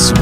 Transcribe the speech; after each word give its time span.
Zurück 0.00 0.16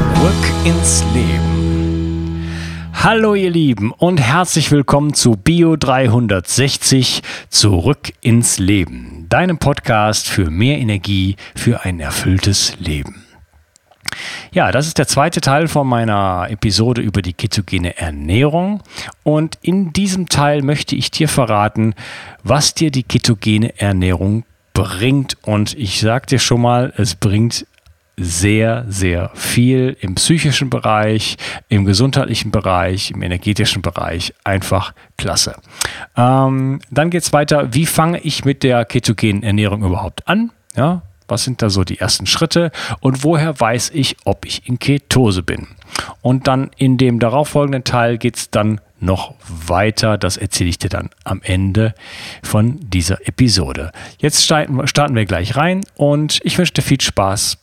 ins 0.65 1.05
Leben. 1.13 2.51
Hallo 2.93 3.33
ihr 3.33 3.49
Lieben 3.49 3.93
und 3.93 4.19
herzlich 4.19 4.71
willkommen 4.71 5.13
zu 5.13 5.37
Bio 5.37 5.77
360 5.77 7.21
Zurück 7.47 8.11
ins 8.19 8.59
Leben, 8.59 9.27
deinem 9.29 9.57
Podcast 9.57 10.27
für 10.27 10.49
mehr 10.49 10.79
Energie 10.79 11.37
für 11.55 11.85
ein 11.85 12.01
erfülltes 12.01 12.77
Leben. 12.79 13.23
Ja, 14.51 14.73
das 14.73 14.85
ist 14.85 14.97
der 14.97 15.07
zweite 15.07 15.39
Teil 15.39 15.69
von 15.69 15.87
meiner 15.87 16.47
Episode 16.49 17.01
über 17.01 17.21
die 17.21 17.33
ketogene 17.33 17.97
Ernährung. 17.97 18.83
Und 19.23 19.57
in 19.61 19.93
diesem 19.93 20.27
Teil 20.27 20.61
möchte 20.61 20.97
ich 20.97 21.09
dir 21.09 21.29
verraten, 21.29 21.95
was 22.43 22.73
dir 22.73 22.91
die 22.91 23.03
ketogene 23.03 23.79
Ernährung 23.79 24.43
bringt. 24.73 25.37
Und 25.43 25.73
ich 25.77 26.01
sage 26.01 26.25
dir 26.25 26.39
schon 26.39 26.59
mal, 26.59 26.91
es 26.97 27.15
bringt 27.15 27.65
sehr, 28.19 28.85
sehr 28.87 29.31
viel 29.33 29.95
im 30.01 30.15
psychischen 30.15 30.69
Bereich, 30.69 31.37
im 31.69 31.85
gesundheitlichen 31.85 32.51
Bereich, 32.51 33.11
im 33.11 33.21
energetischen 33.21 33.81
Bereich. 33.81 34.33
Einfach 34.43 34.93
klasse. 35.17 35.55
Ähm, 36.17 36.79
dann 36.91 37.09
geht 37.09 37.23
es 37.23 37.33
weiter. 37.33 37.73
Wie 37.73 37.85
fange 37.85 38.19
ich 38.19 38.45
mit 38.45 38.63
der 38.63 38.85
ketogenen 38.85 39.43
Ernährung 39.43 39.83
überhaupt 39.83 40.27
an? 40.27 40.51
Ja, 40.75 41.01
was 41.27 41.43
sind 41.43 41.61
da 41.61 41.69
so 41.69 41.83
die 41.83 41.99
ersten 41.99 42.25
Schritte 42.25 42.71
und 42.99 43.23
woher 43.23 43.59
weiß 43.59 43.91
ich, 43.93 44.17
ob 44.25 44.45
ich 44.45 44.67
in 44.67 44.79
Ketose 44.79 45.43
bin? 45.43 45.67
Und 46.21 46.47
dann 46.47 46.71
in 46.77 46.97
dem 46.97 47.19
darauffolgenden 47.19 47.83
Teil 47.83 48.17
geht 48.17 48.37
es 48.37 48.49
dann 48.49 48.81
noch 48.99 49.35
weiter. 49.47 50.17
Das 50.17 50.37
erzähle 50.37 50.69
ich 50.69 50.79
dir 50.79 50.89
dann 50.89 51.09
am 51.23 51.41
Ende 51.43 51.93
von 52.43 52.79
dieser 52.81 53.27
Episode. 53.27 53.91
Jetzt 54.17 54.45
starten 54.45 55.15
wir 55.15 55.25
gleich 55.25 55.55
rein 55.55 55.81
und 55.95 56.39
ich 56.43 56.57
wünsche 56.57 56.73
dir 56.73 56.81
viel 56.81 56.99
Spaß 56.99 57.57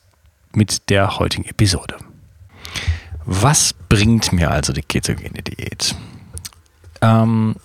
mit 0.57 0.89
der 0.89 1.19
heutigen 1.19 1.45
Episode. 1.45 1.97
Was 3.25 3.73
bringt 3.73 4.33
mir 4.33 4.51
also 4.51 4.73
die 4.73 4.81
ketogene 4.81 5.41
Diät? 5.41 5.95
Ähm, 7.01 7.55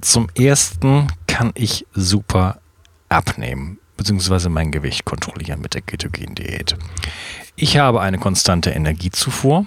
zum 0.00 0.28
ersten 0.36 1.08
kann 1.26 1.52
ich 1.54 1.86
super 1.94 2.60
abnehmen 3.08 3.78
bzw. 3.96 4.48
mein 4.48 4.70
Gewicht 4.70 5.04
kontrollieren 5.04 5.60
mit 5.60 5.74
der 5.74 5.82
ketogenen 5.82 6.34
Diät. 6.34 6.76
Ich 7.56 7.78
habe 7.78 8.00
eine 8.00 8.18
konstante 8.18 8.70
Energiezufuhr 8.70 9.66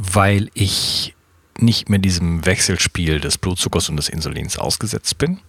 weil 0.00 0.48
ich 0.54 1.16
nicht 1.58 1.88
mehr 1.88 1.98
diesem 1.98 2.46
Wechselspiel 2.46 3.18
des 3.18 3.36
Blutzuckers 3.36 3.88
und 3.88 3.96
des 3.96 4.08
Insulins 4.08 4.56
ausgesetzt 4.56 5.18
bin 5.18 5.40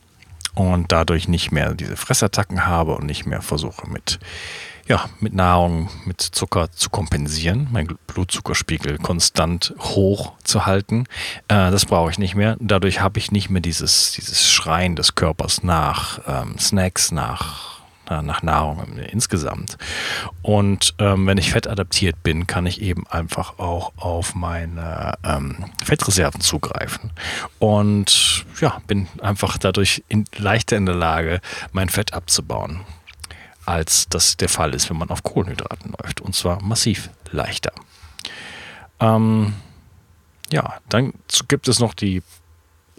und 0.55 0.91
dadurch 0.91 1.27
nicht 1.27 1.51
mehr 1.51 1.75
diese 1.75 1.95
Fressattacken 1.95 2.65
habe 2.65 2.95
und 2.95 3.05
nicht 3.05 3.27
mehr 3.27 3.43
versuche 3.43 3.87
mit, 3.87 4.19
ja, 4.89 5.07
mit 5.19 5.35
Nahrung, 5.35 5.89
mit 6.05 6.19
Zucker 6.19 6.71
zu 6.71 6.89
kompensieren, 6.89 7.67
meinen 7.71 7.97
Blutzuckerspiegel 8.07 8.97
konstant 8.97 9.75
hoch 9.79 10.33
zu 10.43 10.65
halten. 10.65 11.05
Äh, 11.47 11.69
das 11.69 11.85
brauche 11.85 12.09
ich 12.09 12.17
nicht 12.17 12.33
mehr. 12.33 12.57
Dadurch 12.59 12.99
habe 12.99 13.19
ich 13.19 13.31
nicht 13.31 13.51
mehr 13.51 13.61
dieses, 13.61 14.13
dieses 14.13 14.51
Schreien 14.51 14.95
des 14.95 15.13
Körpers 15.13 15.61
nach 15.61 16.19
ähm, 16.27 16.57
Snacks, 16.57 17.11
nach 17.11 17.79
äh, 18.09 18.23
nach 18.23 18.41
Nahrung 18.41 18.97
insgesamt. 19.11 19.77
Und 20.41 20.95
ähm, 20.97 21.27
wenn 21.27 21.37
ich 21.37 21.51
fettadaptiert 21.51 22.23
bin, 22.23 22.47
kann 22.47 22.65
ich 22.65 22.81
eben 22.81 23.05
einfach 23.07 23.59
auch 23.59 23.91
auf 23.97 24.33
meine 24.33 25.13
ähm, 25.23 25.65
Fettreserven 25.83 26.41
zugreifen. 26.41 27.11
Und 27.59 28.43
ja, 28.59 28.81
bin 28.87 29.07
einfach 29.21 29.59
dadurch 29.59 30.03
in, 30.07 30.25
leichter 30.35 30.77
in 30.77 30.87
der 30.87 30.95
Lage, 30.95 31.41
mein 31.73 31.89
Fett 31.89 32.13
abzubauen, 32.13 32.81
als 33.69 34.07
das 34.09 34.37
der 34.37 34.49
Fall 34.49 34.73
ist, 34.73 34.89
wenn 34.89 34.97
man 34.97 35.09
auf 35.09 35.23
Kohlenhydraten 35.23 35.93
läuft. 36.01 36.21
Und 36.21 36.35
zwar 36.35 36.61
massiv 36.61 37.09
leichter. 37.31 37.71
Ähm, 38.99 39.53
ja, 40.51 40.77
dann 40.89 41.13
gibt 41.47 41.67
es 41.67 41.79
noch 41.79 41.93
die 41.93 42.23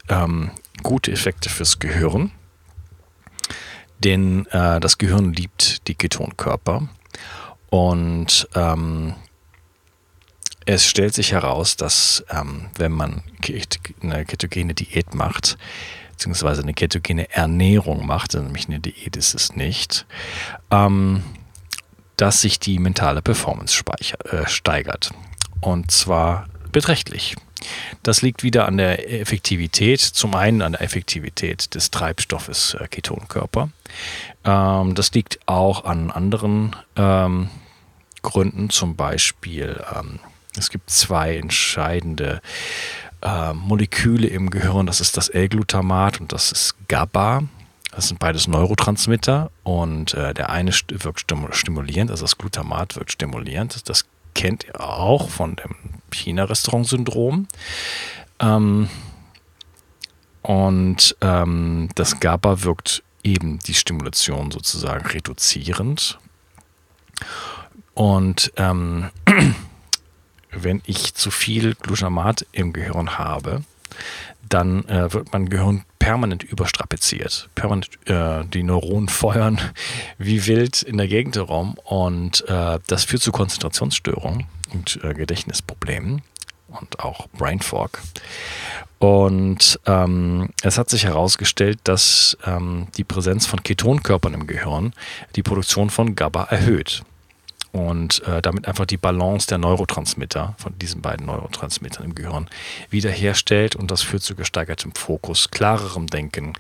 ähm, 0.09 0.51
gute 0.83 1.13
Effekte 1.13 1.51
fürs 1.51 1.79
Gehirn 1.79 2.33
denn 4.05 4.47
äh, 4.47 4.81
das 4.81 4.99
Gehirn 4.99 5.33
liebt 5.33 5.87
die 5.89 5.95
Ketonkörper 5.95 6.89
und 7.69 8.49
ähm, 8.55 9.15
es 10.67 10.87
stellt 10.87 11.15
sich 11.15 11.33
heraus, 11.33 11.77
dass 11.77 12.25
ähm, 12.31 12.69
wenn 12.77 12.93
man 12.93 13.23
eine 14.03 14.25
ketogene 14.25 14.75
Diät 14.75 15.15
macht, 15.15 15.59
beziehungsweise 16.21 16.61
eine 16.61 16.75
ketogene 16.75 17.31
Ernährung 17.31 18.05
macht, 18.05 18.35
also 18.35 18.45
nämlich 18.45 18.69
eine 18.69 18.79
Diät 18.79 19.17
ist 19.17 19.35
es 19.35 19.57
nicht, 19.57 20.05
ähm, 20.71 21.23
dass 22.19 22.43
sich 22.43 22.61
die 22.61 22.79
mentale 22.79 23.23
Performance 23.23 23.75
speicher, 23.75 24.19
äh, 24.31 24.47
steigert. 24.47 25.13
Und 25.63 25.91
zwar 25.91 26.47
beträchtlich. 26.73 27.37
Das 28.03 28.21
liegt 28.21 28.43
wieder 28.43 28.67
an 28.69 28.77
der 28.77 29.11
Effektivität, 29.11 30.01
zum 30.01 30.35
einen 30.35 30.61
an 30.61 30.73
der 30.73 30.83
Effektivität 30.83 31.75
des 31.75 31.91
Treibstoffes 31.91 32.75
äh, 32.75 32.87
Ketonkörper. 32.89 33.71
Ähm, 34.45 34.95
das 34.95 35.13
liegt 35.13 35.41
auch 35.47 35.87
an 35.87 36.11
anderen 36.11 36.77
ähm, 36.97 37.49
Gründen, 38.21 38.69
zum 38.69 38.95
Beispiel 38.95 39.83
ähm, 39.97 40.21
es 40.57 40.69
gibt 40.69 40.91
zwei 40.91 41.37
entscheidende 41.37 42.43
äh, 43.23 43.53
Moleküle 43.53 44.27
im 44.27 44.51
Gehirn, 44.51 44.87
das 44.87 45.01
ist 45.01 45.17
das 45.17 45.29
L-Glutamat 45.29 46.21
und 46.21 46.33
das 46.33 46.53
ist 46.53 46.75
GABA. 46.89 47.45
Das 47.93 48.07
sind 48.09 48.21
beides 48.21 48.47
Neurotransmitter 48.47 49.51
und 49.65 50.15
äh, 50.15 50.33
der 50.33 50.51
eine 50.51 50.71
wirkt 50.71 51.27
stimulierend, 51.51 52.11
also 52.11 52.23
das 52.23 52.39
Glutamat 52.39 52.95
wirkt 52.95 53.11
stimulierend. 53.13 53.89
Das 53.89 54.05
kennt 54.35 54.65
ihr 54.65 54.81
auch 54.81 55.29
von 55.29 55.57
dem 55.57 55.75
China-Restaurant-Syndrom. 56.13 57.49
Ähm, 58.39 58.89
und 60.43 61.17
ähm, 61.21 61.89
das 61.97 62.21
GABA 62.21 62.63
wirkt 62.63 63.03
eben 63.23 63.59
die 63.59 63.75
Stimulation 63.75 64.51
sozusagen 64.51 65.07
reduzierend. 65.07 66.19
Und 67.95 68.53
ähm, 68.57 69.11
wenn 70.53 70.83
ich 70.87 71.15
zu 71.15 71.31
viel 71.31 71.75
Glutamat 71.75 72.47
im 72.53 72.73
Gehirn 72.73 73.19
habe, 73.19 73.63
dann 74.49 74.85
äh, 74.89 75.13
wird 75.13 75.33
mein 75.33 75.49
Gehirn 75.49 75.85
permanent 75.99 76.43
überstrapaziert. 76.43 77.49
Permanent 77.55 77.89
äh, 78.07 78.45
die 78.45 78.63
Neuronen 78.63 79.09
feuern 79.09 79.61
wie 80.19 80.47
wild 80.47 80.83
in 80.83 80.97
der 80.97 81.09
Gegend 81.09 81.37
herum 81.37 81.77
und 81.85 82.45
äh, 82.49 82.79
das 82.87 83.05
führt 83.05 83.23
zu 83.23 83.33
Konzentrationsstörungen 83.33 84.47
und 84.73 85.01
äh, 85.03 85.15
Gedächtnisproblemen 85.15 86.23
und 86.69 87.01
auch 87.01 87.29
Brain 87.29 87.61
Fog. 87.61 88.01
Und 88.99 89.81
ähm, 89.87 90.51
es 90.63 90.77
hat 90.77 90.91
sich 90.91 91.05
herausgestellt, 91.05 91.79
dass 91.85 92.37
ähm, 92.45 92.89
die 92.97 93.05
Präsenz 93.05 93.47
von 93.47 93.63
Ketonkörpern 93.63 94.35
im 94.35 94.47
Gehirn 94.47 94.93
die 95.37 95.43
Produktion 95.43 95.89
von 95.89 96.15
GABA 96.15 96.45
erhöht 96.45 97.03
und 97.73 98.23
äh, 98.25 98.43
damit 98.43 98.67
einfach 98.67 98.87
die 98.87 98.97
Balance 98.97 99.47
der 99.47 99.59
Neurotransmitter 99.59 100.55
von 100.59 100.79
diesen 100.79 101.03
beiden 101.03 101.27
Neurotransmittern 101.27 102.05
im 102.05 102.15
Gehirn 102.15 102.49
wiederherstellt 102.91 103.77
und 103.77 103.91
das 103.91 104.03
führt 104.03 104.23
zu 104.23 104.35
gesteigertem 104.35 104.93
Fokus, 104.95 105.51
klarerem 105.51 106.09
Denken, 106.09 106.55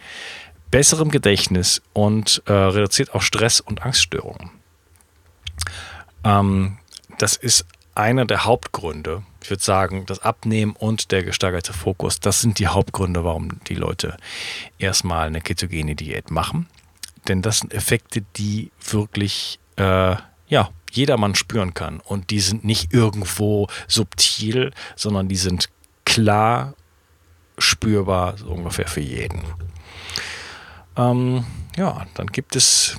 besserem 0.70 1.10
Gedächtnis 1.10 1.82
und 1.92 2.42
äh, 2.46 2.52
reduziert 2.52 3.14
auch 3.14 3.22
Stress 3.22 3.60
und 3.60 3.82
Angststörungen. 3.82 4.50
Ähm, 6.24 6.78
das 7.18 7.36
ist 7.36 7.66
einer 7.94 8.24
der 8.24 8.44
Hauptgründe. 8.44 9.22
Ich 9.42 9.50
würde 9.50 9.62
sagen, 9.62 10.06
das 10.06 10.20
Abnehmen 10.20 10.76
und 10.78 11.10
der 11.10 11.24
gesteigerte 11.24 11.72
Fokus, 11.72 12.20
das 12.20 12.40
sind 12.40 12.58
die 12.58 12.68
Hauptgründe, 12.68 13.24
warum 13.24 13.62
die 13.64 13.74
Leute 13.74 14.16
erstmal 14.78 15.26
eine 15.26 15.40
ketogene 15.40 15.96
Diät 15.96 16.30
machen. 16.30 16.68
Denn 17.26 17.42
das 17.42 17.58
sind 17.58 17.74
Effekte, 17.74 18.22
die 18.36 18.70
wirklich 18.90 19.58
äh, 19.76 20.16
ja, 20.50 20.70
jedermann 20.90 21.34
spüren 21.34 21.74
kann. 21.74 22.00
Und 22.00 22.30
die 22.30 22.40
sind 22.40 22.64
nicht 22.64 22.92
irgendwo 22.92 23.68
subtil, 23.88 24.72
sondern 24.96 25.28
die 25.28 25.36
sind 25.36 25.68
klar 26.04 26.74
spürbar, 27.58 28.36
so 28.38 28.46
ungefähr 28.46 28.88
für 28.88 29.00
jeden. 29.00 29.42
Ähm, 30.96 31.44
ja, 31.76 32.06
dann 32.14 32.26
gibt 32.28 32.56
es 32.56 32.98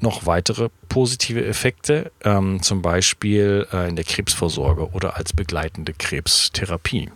noch 0.00 0.26
weitere 0.26 0.68
positive 0.88 1.44
Effekte, 1.44 2.12
ähm, 2.24 2.60
zum 2.62 2.82
Beispiel 2.82 3.66
äh, 3.72 3.88
in 3.88 3.96
der 3.96 4.04
Krebsvorsorge 4.04 4.90
oder 4.90 5.16
als 5.16 5.32
begleitende 5.32 5.92
Krebstherapie. 5.92 7.10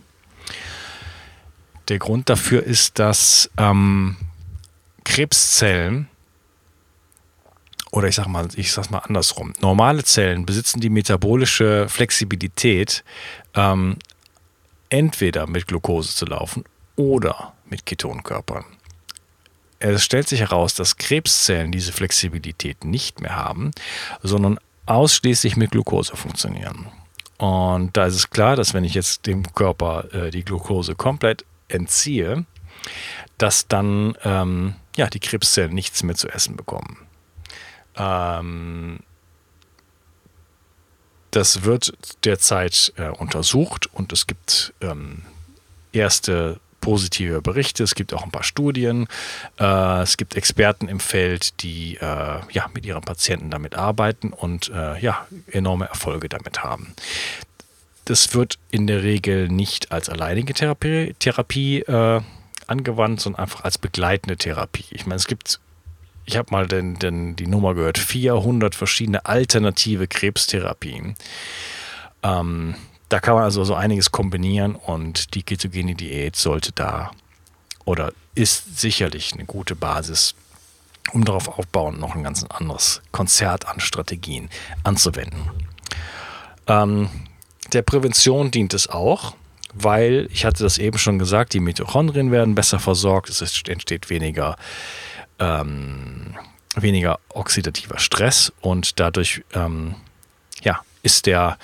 Der 1.89 1.99
Grund 1.99 2.29
dafür 2.29 2.63
ist, 2.63 2.99
dass 2.99 3.49
ähm, 3.57 4.17
Krebszellen 5.03 6.09
oder 7.97 8.07
ich 8.07 8.15
sag 8.15 8.27
mal, 8.27 8.47
ich 8.55 8.71
sag's 8.71 8.91
mal 8.91 8.99
andersrum. 8.99 9.53
Normale 9.59 10.03
Zellen 10.03 10.45
besitzen 10.45 10.79
die 10.79 10.89
metabolische 10.89 11.89
Flexibilität, 11.89 13.03
ähm, 13.55 13.97
entweder 14.89 15.47
mit 15.47 15.65
Glucose 15.65 16.15
zu 16.15 16.25
laufen 16.25 16.63
oder 16.95 17.53
mit 17.65 17.87
Ketonkörpern. 17.87 18.65
Es 19.79 20.03
stellt 20.03 20.27
sich 20.27 20.41
heraus, 20.41 20.75
dass 20.75 20.97
Krebszellen 20.97 21.71
diese 21.71 21.91
Flexibilität 21.91 22.83
nicht 22.83 23.19
mehr 23.19 23.35
haben, 23.35 23.71
sondern 24.21 24.59
ausschließlich 24.85 25.57
mit 25.57 25.71
Glucose 25.71 26.15
funktionieren. 26.15 26.87
Und 27.37 27.97
da 27.97 28.05
ist 28.05 28.15
es 28.15 28.29
klar, 28.29 28.55
dass 28.55 28.73
wenn 28.75 28.83
ich 28.83 28.93
jetzt 28.93 29.25
dem 29.25 29.53
Körper 29.53 30.05
äh, 30.13 30.31
die 30.31 30.43
Glucose 30.43 30.95
komplett 30.95 31.45
entziehe, 31.67 32.45
dass 33.39 33.67
dann 33.67 34.15
ähm, 34.23 34.75
ja, 34.95 35.07
die 35.07 35.19
Krebszellen 35.19 35.73
nichts 35.73 36.03
mehr 36.03 36.15
zu 36.15 36.27
essen 36.27 36.55
bekommen. 36.55 37.06
Ähm, 37.97 38.99
das 41.31 41.63
wird 41.63 41.93
derzeit 42.23 42.93
äh, 42.97 43.09
untersucht 43.09 43.87
und 43.93 44.13
es 44.13 44.27
gibt 44.27 44.73
ähm, 44.81 45.23
erste 45.91 46.59
positive 46.81 47.41
Berichte. 47.41 47.83
Es 47.83 47.95
gibt 47.95 48.13
auch 48.13 48.23
ein 48.23 48.31
paar 48.31 48.43
Studien. 48.43 49.07
Äh, 49.59 50.01
es 50.03 50.17
gibt 50.17 50.35
Experten 50.35 50.87
im 50.87 50.99
Feld, 50.99 51.61
die 51.61 51.97
äh, 51.97 52.39
ja, 52.51 52.69
mit 52.73 52.85
ihren 52.85 53.01
Patienten 53.01 53.49
damit 53.49 53.75
arbeiten 53.75 54.31
und 54.31 54.69
äh, 54.69 54.97
ja, 54.99 55.27
enorme 55.51 55.89
Erfolge 55.89 56.29
damit 56.29 56.63
haben. 56.63 56.93
Das 58.05 58.33
wird 58.33 58.57
in 58.71 58.87
der 58.87 59.03
Regel 59.03 59.49
nicht 59.49 59.91
als 59.91 60.07
alleinige 60.07 60.53
Therapie, 60.53 61.13
Therapie 61.19 61.81
äh, 61.81 62.21
angewandt, 62.67 63.19
sondern 63.19 63.41
einfach 63.41 63.65
als 63.65 63.77
begleitende 63.77 64.37
Therapie. 64.37 64.85
Ich 64.91 65.05
meine, 65.05 65.17
es 65.17 65.27
gibt 65.27 65.59
ich 66.27 66.35
habe 66.35 66.51
mal 66.51 66.67
den, 66.67 66.99
den, 66.99 67.37
die 67.37 67.47
Nummer 67.47 67.73
gehört, 67.73 67.97
400 67.97 68.75
verschiedene 68.75 69.25
alternative 69.25 70.07
Krebstherapien. 70.07 71.15
Ähm, 72.21 72.75
da 73.07 73.21
kann 73.21 73.35
man 73.35 73.45
also 73.45 73.63
so 73.63 73.73
einiges 73.73 74.11
kombinieren 74.11 74.75
und 74.75 75.33
die 75.33 75.43
ketogene 75.43 75.95
Diät 75.95 76.35
sollte 76.35 76.73
da 76.73 77.11
oder 77.85 78.11
ist 78.35 78.77
sicherlich 78.77 79.33
eine 79.33 79.45
gute 79.45 79.73
Basis, 79.75 80.35
um 81.13 81.23
darauf 81.23 81.47
aufbauen, 81.47 81.97
noch 81.97 82.13
ein 82.13 82.23
ganz 82.23 82.43
anderes 82.43 83.01
Konzert 83.13 83.69
an 83.69 83.79
Strategien 83.79 84.49
anzuwenden. 84.83 85.49
Ähm, 86.67 87.09
der 87.71 87.83
Prävention 87.83 88.51
dient 88.51 88.73
es 88.73 88.89
auch, 88.89 89.33
weil, 89.73 90.27
ich 90.33 90.43
hatte 90.43 90.63
das 90.63 90.77
eben 90.77 90.97
schon 90.97 91.19
gesagt, 91.19 91.53
die 91.53 91.61
Mitochondrien 91.61 92.31
werden 92.31 92.55
besser 92.55 92.79
versorgt, 92.79 93.29
es 93.29 93.41
entsteht 93.41 94.09
weniger 94.09 94.57
ähm, 95.39 96.35
weniger 96.75 97.19
oxidativer 97.29 97.99
Stress 97.99 98.51
und 98.61 98.99
dadurch 98.99 99.43
ähm, 99.53 99.95
ja, 100.61 100.81
ist 101.03 101.25
der 101.25 101.57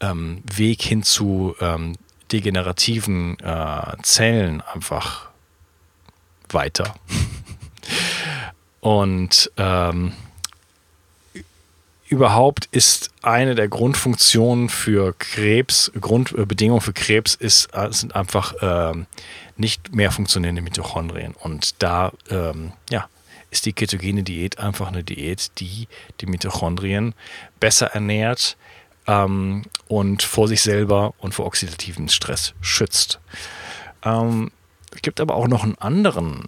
ähm, 0.00 0.42
Weg 0.44 0.82
hin 0.82 1.02
zu 1.02 1.54
ähm, 1.60 1.96
degenerativen 2.32 3.38
äh, 3.40 3.96
Zellen 4.02 4.60
einfach 4.60 5.28
weiter. 6.48 6.94
und 8.80 9.50
ähm, 9.56 10.12
überhaupt 12.08 12.68
ist 12.72 13.10
eine 13.22 13.54
der 13.54 13.68
Grundfunktionen 13.68 14.68
für 14.68 15.14
Krebs, 15.18 15.92
Grundbedingungen 16.00 16.80
für 16.80 16.92
Krebs 16.92 17.34
ist, 17.34 17.68
äh, 17.72 17.92
sind 17.92 18.16
einfach 18.16 18.54
ähm, 18.60 19.06
nicht 19.60 19.94
mehr 19.94 20.10
funktionierende 20.10 20.62
Mitochondrien. 20.62 21.34
Und 21.34 21.82
da 21.82 22.12
ähm, 22.30 22.72
ja, 22.88 23.08
ist 23.50 23.66
die 23.66 23.72
ketogene 23.72 24.22
Diät 24.22 24.58
einfach 24.58 24.88
eine 24.88 25.04
Diät, 25.04 25.52
die 25.58 25.86
die 26.20 26.26
Mitochondrien 26.26 27.14
besser 27.60 27.88
ernährt 27.88 28.56
ähm, 29.06 29.64
und 29.88 30.22
vor 30.22 30.48
sich 30.48 30.62
selber 30.62 31.14
und 31.18 31.34
vor 31.34 31.46
oxidativen 31.46 32.08
Stress 32.08 32.54
schützt. 32.60 33.20
Ähm, 34.02 34.50
es 34.92 35.02
gibt 35.02 35.20
aber 35.20 35.34
auch 35.34 35.46
noch 35.46 35.62
einen 35.62 35.78
anderen 35.78 36.46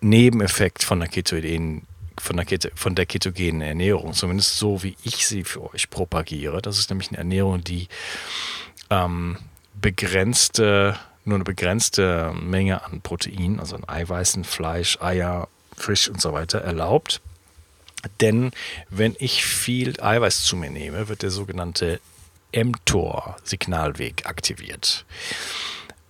Nebeneffekt 0.00 0.82
von 0.82 1.00
der 1.00 1.08
ketogenen 1.08 1.86
von 2.18 2.36
der, 2.36 2.44
Keto, 2.44 2.68
von 2.74 2.94
der 2.94 3.06
ketogenen 3.06 3.62
Ernährung, 3.62 4.12
zumindest 4.12 4.58
so 4.58 4.82
wie 4.82 4.94
ich 5.04 5.26
sie 5.26 5.42
für 5.42 5.72
euch 5.72 5.88
propagiere. 5.88 6.60
Das 6.60 6.78
ist 6.78 6.90
nämlich 6.90 7.08
eine 7.08 7.18
Ernährung, 7.18 7.64
die 7.64 7.88
ähm, 8.90 9.38
begrenzte, 9.74 10.96
nur 11.24 11.36
eine 11.36 11.44
begrenzte 11.44 12.32
Menge 12.40 12.84
an 12.84 13.00
Protein, 13.00 13.60
also 13.60 13.76
an 13.76 13.88
Eiweißen, 13.88 14.44
Fleisch, 14.44 14.98
Eier, 15.00 15.48
Fisch 15.76 16.08
und 16.08 16.20
so 16.20 16.32
weiter 16.32 16.60
erlaubt. 16.60 17.20
Denn 18.20 18.52
wenn 18.88 19.14
ich 19.18 19.44
viel 19.44 20.00
Eiweiß 20.00 20.44
zu 20.44 20.56
mir 20.56 20.70
nehme, 20.70 21.08
wird 21.08 21.22
der 21.22 21.30
sogenannte 21.30 22.00
mTOR-Signalweg 22.52 24.26
aktiviert. 24.26 25.04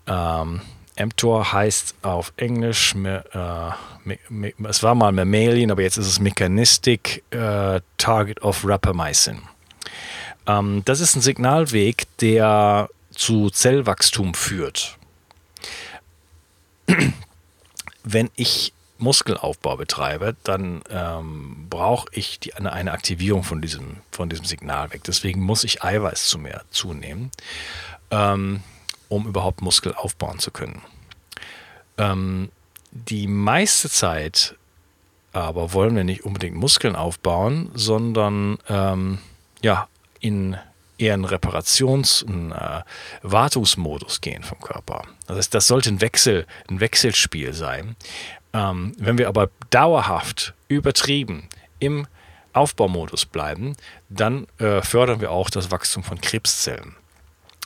Ähm, 0.07 0.61
mTOR 0.99 1.53
heißt 1.53 1.95
auf 2.03 2.33
Englisch, 2.37 2.95
äh, 2.95 3.21
es 4.69 4.83
war 4.83 4.95
mal 4.95 5.13
Mammalian, 5.13 5.71
aber 5.71 5.83
jetzt 5.83 5.97
ist 5.97 6.07
es 6.07 6.21
Mechanistic 6.21 7.25
äh, 7.31 7.81
Target 7.97 8.43
of 8.43 8.65
Rapamycin. 8.65 9.43
Ähm, 10.47 10.83
das 10.85 11.01
ist 11.01 11.17
ein 11.17 11.23
Signalweg, 11.23 12.07
der 12.19 12.89
zu 13.21 13.51
Zellwachstum 13.51 14.33
führt. 14.33 14.97
Wenn 18.03 18.31
ich 18.35 18.73
Muskelaufbau 18.97 19.77
betreibe, 19.77 20.37
dann 20.43 20.81
ähm, 20.89 21.67
brauche 21.69 22.09
ich 22.13 22.41
die, 22.41 22.55
eine, 22.55 22.73
eine, 22.73 22.93
Aktivierung 22.93 23.43
von 23.43 23.61
diesem, 23.61 23.99
von 24.11 24.31
diesem 24.31 24.47
Signalweg. 24.47 25.05
Deswegen 25.05 25.43
muss 25.43 25.65
ich 25.65 25.85
Eiweiß 25.85 26.29
zu 26.29 26.39
mehr 26.39 26.63
zunehmen, 26.71 27.31
ähm, 28.11 28.63
um 29.11 29.27
überhaupt 29.27 29.61
Muskel 29.61 29.95
aufbauen 29.95 30.39
zu 30.39 30.51
können. 30.51 30.81
Ähm, 31.99 32.51
die 32.91 33.27
meiste 33.27 33.91
Zeit 33.91 34.57
aber 35.33 35.75
wollen 35.75 35.95
wir 35.95 36.05
nicht 36.05 36.25
unbedingt 36.25 36.57
Muskeln 36.57 36.97
aufbauen, 36.97 37.71
sondern 37.75 38.59
ähm, 38.69 39.19
ja, 39.63 39.89
in 40.21 40.57
eher 41.01 41.15
einen 41.15 41.25
Reparations-, 41.25 42.25
einen 42.27 42.53
äh, 42.53 42.83
Wartungsmodus 43.23 44.21
gehen 44.21 44.43
vom 44.43 44.61
Körper. 44.61 45.05
Das 45.27 45.37
heißt, 45.37 45.55
das 45.55 45.67
sollte 45.67 45.91
ein 45.91 46.01
Wechsel, 46.01 46.47
ein 46.69 46.81
Wechselspiel 46.81 47.53
sein. 47.53 47.97
Ähm, 48.53 48.93
wenn 48.99 49.19
wir 49.19 49.29
aber 49.29 49.51
dauerhaft 49.71 50.55
übertrieben 50.69 51.49
im 51.79 52.07
Aufbaumodus 52.53 53.27
bleiben, 53.27 53.77
dann 54.09 54.47
äh, 54.59 54.83
fördern 54.83 55.21
wir 55.21 55.31
auch 55.31 55.51
das 55.51 55.71
Wachstum 55.71 56.03
von 56.03 56.21
Krebszellen. 56.21 56.97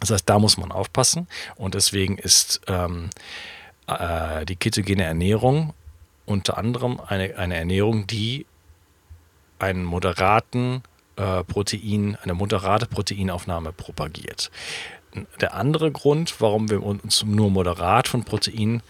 Das 0.00 0.10
heißt, 0.10 0.28
da 0.28 0.38
muss 0.38 0.58
man 0.58 0.72
aufpassen 0.72 1.28
und 1.56 1.74
deswegen 1.74 2.18
ist 2.18 2.60
ähm, 2.66 3.08
äh, 3.86 4.44
die 4.44 4.56
ketogene 4.56 5.04
Ernährung 5.04 5.72
unter 6.26 6.58
anderem 6.58 7.00
eine, 7.00 7.36
eine 7.36 7.56
Ernährung, 7.56 8.06
die 8.06 8.46
einen 9.58 9.84
moderaten 9.84 10.82
äh, 11.16 11.44
Protein, 11.44 12.16
eine 12.22 12.34
moderate 12.34 12.86
Proteinaufnahme 12.86 13.72
propagiert. 13.72 14.50
Der 15.40 15.54
andere 15.54 15.92
Grund, 15.92 16.40
warum 16.40 16.70
wir 16.70 16.82
uns 16.82 17.24
nur 17.24 17.50
moderat 17.50 18.08
von 18.08 18.24
Protein 18.24 18.82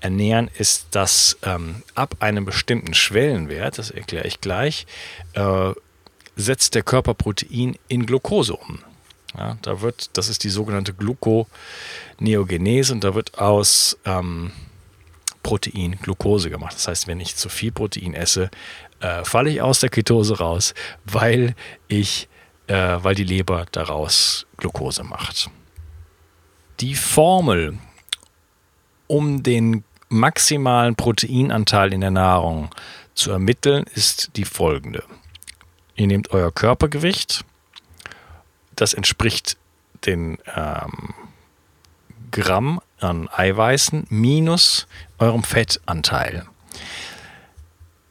ernähren, 0.00 0.50
ist, 0.58 0.88
dass 0.90 1.38
ähm, 1.42 1.82
ab 1.94 2.16
einem 2.20 2.44
bestimmten 2.44 2.92
Schwellenwert, 2.92 3.78
das 3.78 3.90
erkläre 3.90 4.26
ich 4.26 4.42
gleich, 4.42 4.86
äh, 5.32 5.72
setzt 6.36 6.74
der 6.74 6.82
Körper 6.82 7.14
Protein 7.14 7.76
in 7.88 8.04
Glucose 8.04 8.54
um. 8.54 8.80
Ja, 9.36 9.56
da 9.62 9.80
wird, 9.80 10.10
das 10.14 10.28
ist 10.28 10.44
die 10.44 10.50
sogenannte 10.50 10.92
Gluconeogenese 10.92 12.92
und 12.92 13.04
da 13.04 13.14
wird 13.14 13.38
aus 13.38 13.96
ähm, 14.04 14.52
Protein 15.42 15.98
Glucose 16.02 16.50
gemacht. 16.50 16.74
Das 16.74 16.88
heißt, 16.88 17.06
wenn 17.06 17.20
ich 17.20 17.36
zu 17.36 17.48
viel 17.48 17.72
Protein 17.72 18.14
esse, 18.14 18.50
äh, 19.00 19.24
falle 19.24 19.50
ich 19.50 19.62
aus 19.62 19.80
der 19.80 19.90
Ketose 19.90 20.38
raus, 20.38 20.74
weil 21.04 21.54
ich, 21.88 22.28
äh, 22.66 22.98
weil 23.00 23.14
die 23.14 23.24
Leber 23.24 23.66
daraus 23.72 24.46
Glucose 24.56 25.02
macht. 25.02 25.50
Die 26.80 26.94
Formel, 26.94 27.78
um 29.06 29.42
den 29.42 29.84
maximalen 30.08 30.96
Proteinanteil 30.96 31.92
in 31.92 32.00
der 32.00 32.10
Nahrung 32.10 32.70
zu 33.14 33.30
ermitteln, 33.30 33.84
ist 33.94 34.36
die 34.36 34.44
folgende. 34.44 35.04
Ihr 35.94 36.06
nehmt 36.06 36.30
euer 36.30 36.52
Körpergewicht, 36.52 37.44
das 38.76 38.94
entspricht 38.94 39.56
den 40.06 40.38
ähm, 40.56 41.14
Gramm 42.30 42.80
an 43.00 43.28
Eiweißen 43.28 44.06
minus 44.08 44.86
eurem 45.18 45.42
Fettanteil. 45.42 46.46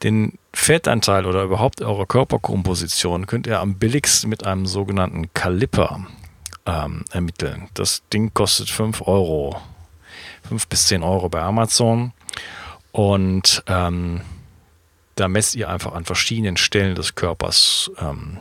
Den 0.02 0.38
Fettanteil 0.52 1.26
oder 1.26 1.44
überhaupt 1.44 1.80
eure 1.82 2.06
Körperkomposition 2.06 3.26
könnt 3.26 3.46
ihr 3.46 3.60
am 3.60 3.76
billigsten 3.76 4.28
mit 4.28 4.46
einem 4.46 4.66
sogenannten 4.66 5.32
Kaliper 5.32 6.06
ähm, 6.66 7.04
ermitteln. 7.10 7.68
Das 7.74 8.02
Ding 8.12 8.34
kostet 8.34 8.68
5 8.68 9.06
Euro, 9.06 9.60
5 10.48 10.66
bis 10.66 10.86
10 10.88 11.02
Euro 11.02 11.28
bei 11.28 11.40
Amazon. 11.40 12.12
Und 12.92 13.62
ähm, 13.66 14.22
da 15.14 15.28
messt 15.28 15.54
ihr 15.54 15.68
einfach 15.68 15.92
an 15.92 16.04
verschiedenen 16.04 16.56
Stellen 16.56 16.94
des 16.94 17.14
Körpers 17.14 17.90
ähm, 17.98 18.38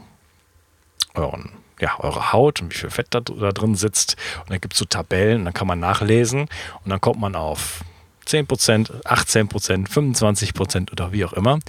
euren, 1.13 1.51
ja, 1.79 1.99
eure 1.99 2.33
Haut 2.33 2.61
und 2.61 2.73
wie 2.73 2.77
viel 2.77 2.89
Fett 2.89 3.07
da, 3.11 3.19
da 3.19 3.51
drin 3.51 3.75
sitzt. 3.75 4.15
Und 4.41 4.49
dann 4.49 4.61
gibt 4.61 4.73
es 4.73 4.79
so 4.79 4.85
Tabellen, 4.85 5.45
dann 5.45 5.53
kann 5.53 5.67
man 5.67 5.79
nachlesen 5.79 6.41
und 6.83 6.89
dann 6.89 7.01
kommt 7.01 7.19
man 7.19 7.35
auf 7.35 7.81
10%, 8.29 9.03
18%, 9.03 9.87
25% 9.87 10.91
oder 10.91 11.11
wie 11.11 11.25
auch 11.25 11.33
immer. 11.33 11.59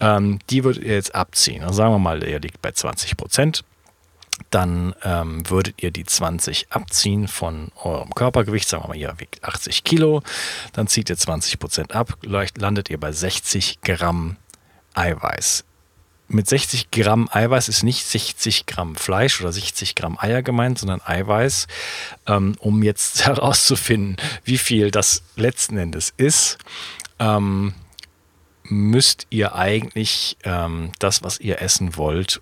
Ähm, 0.00 0.38
die 0.50 0.64
würdet 0.64 0.84
ihr 0.84 0.94
jetzt 0.94 1.14
abziehen. 1.14 1.62
Also 1.62 1.74
sagen 1.74 1.94
wir 1.94 1.98
mal, 1.98 2.22
ihr 2.24 2.40
liegt 2.40 2.60
bei 2.62 2.70
20%. 2.70 3.62
Dann 4.48 4.94
ähm, 5.04 5.48
würdet 5.48 5.82
ihr 5.82 5.90
die 5.90 6.04
20 6.04 6.72
abziehen 6.72 7.28
von 7.28 7.70
eurem 7.82 8.10
Körpergewicht. 8.10 8.68
Sagen 8.68 8.84
wir 8.84 8.88
mal, 8.88 8.96
ihr 8.96 9.14
wiegt 9.18 9.44
80 9.44 9.84
Kilo. 9.84 10.22
Dann 10.72 10.86
zieht 10.86 11.10
ihr 11.10 11.16
20% 11.16 11.92
ab. 11.92 12.16
Landet 12.22 12.90
ihr 12.90 12.98
bei 12.98 13.12
60 13.12 13.82
Gramm 13.82 14.36
Eiweiß 14.94 15.64
mit 16.30 16.48
60 16.48 16.90
Gramm 16.90 17.28
Eiweiß 17.30 17.68
ist 17.68 17.82
nicht 17.82 18.06
60 18.06 18.66
Gramm 18.66 18.94
Fleisch 18.94 19.40
oder 19.40 19.52
60 19.52 19.94
Gramm 19.94 20.16
Eier 20.18 20.42
gemeint, 20.42 20.78
sondern 20.78 21.02
Eiweiß, 21.04 21.66
ähm, 22.26 22.54
um 22.60 22.82
jetzt 22.82 23.26
herauszufinden, 23.26 24.16
wie 24.44 24.58
viel 24.58 24.90
das 24.90 25.22
letzten 25.36 25.76
Endes 25.76 26.14
ist. 26.16 26.58
Ähm, 27.18 27.74
müsst 28.62 29.26
ihr 29.30 29.56
eigentlich 29.56 30.36
ähm, 30.44 30.92
das, 31.00 31.22
was 31.24 31.40
ihr 31.40 31.60
essen 31.60 31.96
wollt, 31.96 32.40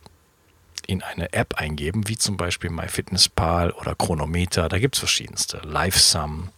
in 0.87 1.02
eine 1.02 1.33
App 1.33 1.54
eingeben, 1.54 2.09
wie 2.09 2.16
zum 2.16 2.37
Beispiel 2.37 2.71
MyFitnessPal 2.71 3.71
oder 3.73 3.95
Chronometer. 3.95 4.68
Da 4.68 4.78
gibt 4.78 4.97
es 4.97 4.99
verschiedenste. 5.00 5.61
LiveSum. 5.64 6.50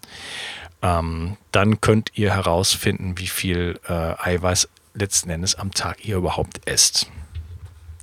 Ähm, 0.83 1.37
dann 1.53 1.81
könnt 1.81 2.13
ihr 2.15 2.35
herausfinden, 2.35 3.19
wie 3.19 3.27
viel 3.27 3.79
äh, 3.89 3.93
Eiweiß 3.93 4.69
letzten 4.95 5.31
Endes 5.31 5.55
am 5.55 5.73
Tag 5.73 6.05
ihr 6.05 6.17
überhaupt 6.17 6.67
esst. 6.67 7.11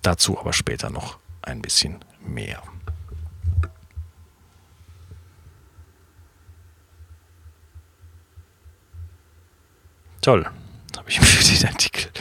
Dazu 0.02 0.40
aber 0.40 0.54
später 0.54 0.90
noch 0.90 1.18
ein 1.42 1.62
bisschen 1.62 2.04
mehr. 2.26 2.62
Toll. 10.22 10.46
Habe 10.98 11.10
ich 11.10 11.22
mir 11.22 11.28
den 11.28 11.68
Artikel 11.68 12.12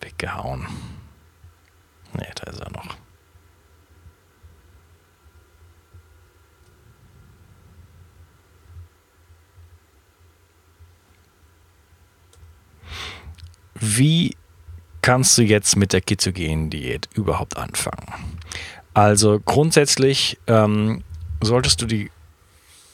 weggehauen. 0.00 0.66
Ne, 2.14 2.26
da 2.34 2.50
ist 2.50 2.60
er 2.60 2.70
noch. 2.70 2.96
Wie 13.74 14.36
kannst 15.04 15.36
du 15.36 15.42
jetzt 15.42 15.76
mit 15.76 15.92
der 15.92 16.00
ketogenen 16.00 16.70
Diät 16.70 17.10
überhaupt 17.14 17.58
anfangen? 17.58 18.06
Also 18.94 19.38
grundsätzlich 19.38 20.38
ähm, 20.46 21.04
solltest 21.42 21.82
du 21.82 21.86
die 21.86 22.10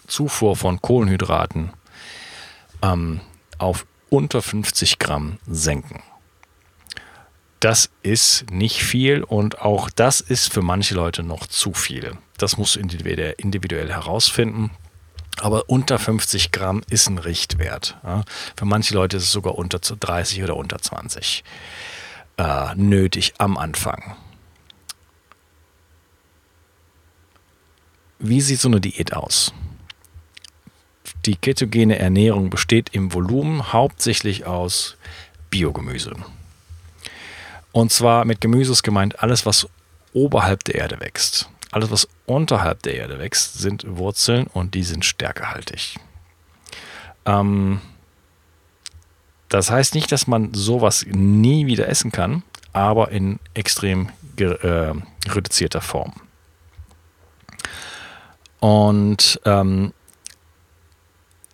Zufuhr 0.08 0.56
von 0.56 0.82
Kohlenhydraten 0.82 1.70
ähm, 2.82 3.20
auf 3.58 3.86
unter 4.08 4.42
50 4.42 4.98
Gramm 4.98 5.38
senken. 5.46 6.02
Das 7.60 7.90
ist 8.02 8.50
nicht 8.50 8.82
viel 8.82 9.22
und 9.22 9.60
auch 9.60 9.88
das 9.88 10.20
ist 10.20 10.52
für 10.52 10.62
manche 10.62 10.96
Leute 10.96 11.22
noch 11.22 11.46
zu 11.46 11.74
viel. 11.74 12.14
Das 12.38 12.56
musst 12.56 12.74
du 12.74 12.80
individuell 12.80 13.88
herausfinden. 13.88 14.72
Aber 15.38 15.70
unter 15.70 15.98
50 16.00 16.50
Gramm 16.50 16.82
ist 16.90 17.08
ein 17.08 17.18
Richtwert. 17.18 17.96
Für 18.56 18.64
manche 18.64 18.94
Leute 18.94 19.18
ist 19.18 19.22
es 19.22 19.32
sogar 19.32 19.54
unter 19.54 19.78
30 19.78 20.42
oder 20.42 20.56
unter 20.56 20.80
20 20.80 21.44
äh, 22.40 22.74
nötig 22.74 23.34
am 23.36 23.58
Anfang. 23.58 24.16
Wie 28.18 28.40
sieht 28.40 28.60
so 28.60 28.68
eine 28.68 28.80
Diät 28.80 29.12
aus? 29.12 29.52
Die 31.26 31.36
ketogene 31.36 31.98
Ernährung 31.98 32.48
besteht 32.48 32.90
im 32.92 33.12
Volumen 33.12 33.74
hauptsächlich 33.74 34.46
aus 34.46 34.96
Biogemüse. 35.50 36.14
Und 37.72 37.92
zwar 37.92 38.24
mit 38.24 38.40
Gemüse 38.40 38.72
ist 38.72 38.82
gemeint 38.82 39.22
alles, 39.22 39.44
was 39.44 39.68
oberhalb 40.14 40.64
der 40.64 40.76
Erde 40.76 40.98
wächst. 41.00 41.50
Alles, 41.72 41.90
was 41.90 42.08
unterhalb 42.26 42.82
der 42.82 42.94
Erde 42.94 43.18
wächst, 43.18 43.58
sind 43.58 43.84
Wurzeln 43.86 44.46
und 44.46 44.74
die 44.74 44.82
sind 44.82 45.04
stärkehaltig. 45.04 45.96
Ähm, 47.26 47.80
das 49.50 49.70
heißt 49.70 49.94
nicht, 49.94 50.10
dass 50.12 50.26
man 50.26 50.54
sowas 50.54 51.04
nie 51.06 51.66
wieder 51.66 51.88
essen 51.88 52.12
kann, 52.12 52.42
aber 52.72 53.10
in 53.10 53.40
extrem 53.52 54.08
äh, 54.38 54.94
reduzierter 55.28 55.80
Form. 55.80 56.14
Und 58.60 59.40
ähm, 59.44 59.92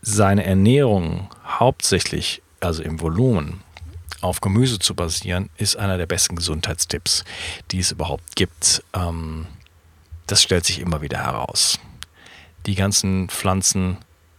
seine 0.03 0.45
Ernährung 0.45 1.31
hauptsächlich, 1.45 2.43
also 2.61 2.83
im 2.83 3.01
Volumen, 3.01 3.63
auf 4.21 4.41
Gemüse 4.41 4.79
zu 4.79 4.95
basieren, 4.95 5.49
ist 5.57 5.77
einer 5.77 5.97
der 5.97 6.07
besten 6.07 6.37
Gesundheitstipps, 6.37 7.25
die 7.71 7.79
es 7.79 7.93
überhaupt 7.93 8.37
gibt. 8.37 8.85
Ähm, 8.93 9.47
das 10.27 10.43
stellt 10.43 10.67
sich 10.67 10.81
immer 10.81 11.01
wieder 11.01 11.19
heraus. 11.19 11.79
Die 12.67 12.75
ganzen 12.75 13.29
Pflanzen 13.31 13.99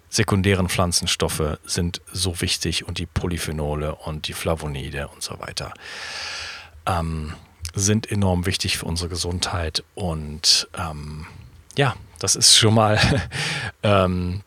sekundären 0.09 0.69
Pflanzenstoffe 0.69 1.57
sind 1.65 2.01
so 2.11 2.39
wichtig 2.41 2.87
und 2.87 2.97
die 2.97 3.05
Polyphenole 3.05 3.95
und 3.95 4.27
die 4.27 4.33
Flavonide 4.33 5.07
und 5.09 5.21
so 5.21 5.39
weiter 5.39 5.73
ähm, 6.85 7.33
sind 7.73 8.09
enorm 8.09 8.45
wichtig 8.45 8.77
für 8.77 8.85
unsere 8.85 9.09
Gesundheit 9.09 9.83
und 9.95 10.67
ähm, 10.77 11.27
ja, 11.77 11.95
das 12.19 12.35
ist 12.35 12.57
schon 12.57 12.73
mal 12.73 12.99
ähm, 13.83 14.41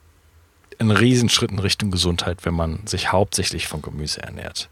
ein 0.79 0.91
Riesenschritt 0.91 1.51
in 1.51 1.59
Richtung 1.59 1.91
Gesundheit, 1.91 2.45
wenn 2.45 2.55
man 2.55 2.87
sich 2.87 3.13
hauptsächlich 3.13 3.69
von 3.69 3.83
Gemüse 3.83 4.23
ernährt. 4.23 4.69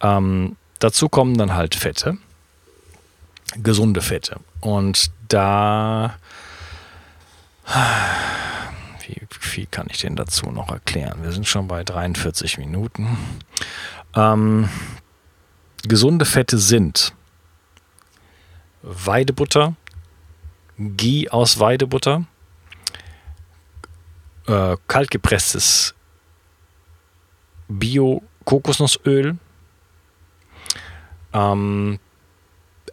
Ähm, 0.00 0.56
dazu 0.78 1.08
kommen 1.08 1.36
dann 1.36 1.54
halt 1.54 1.74
Fette, 1.74 2.16
gesunde 3.56 4.00
Fette. 4.00 4.40
Und 4.60 5.10
da 5.28 6.16
wie 9.06 9.26
viel 9.30 9.66
kann 9.66 9.86
ich 9.90 9.98
denn 9.98 10.16
dazu 10.16 10.50
noch 10.50 10.70
erklären? 10.70 11.22
Wir 11.22 11.32
sind 11.32 11.46
schon 11.46 11.68
bei 11.68 11.84
43 11.84 12.58
Minuten. 12.58 13.16
Ähm, 14.14 14.68
gesunde 15.82 16.24
Fette 16.24 16.58
sind 16.58 17.12
Weidebutter, 18.82 19.74
Ghee 20.78 21.28
aus 21.28 21.58
Weidebutter, 21.58 22.24
äh, 24.46 24.76
kaltgepresstes 24.86 25.94
Bio-Kokosnussöl, 27.68 29.36
ähm, 31.32 31.98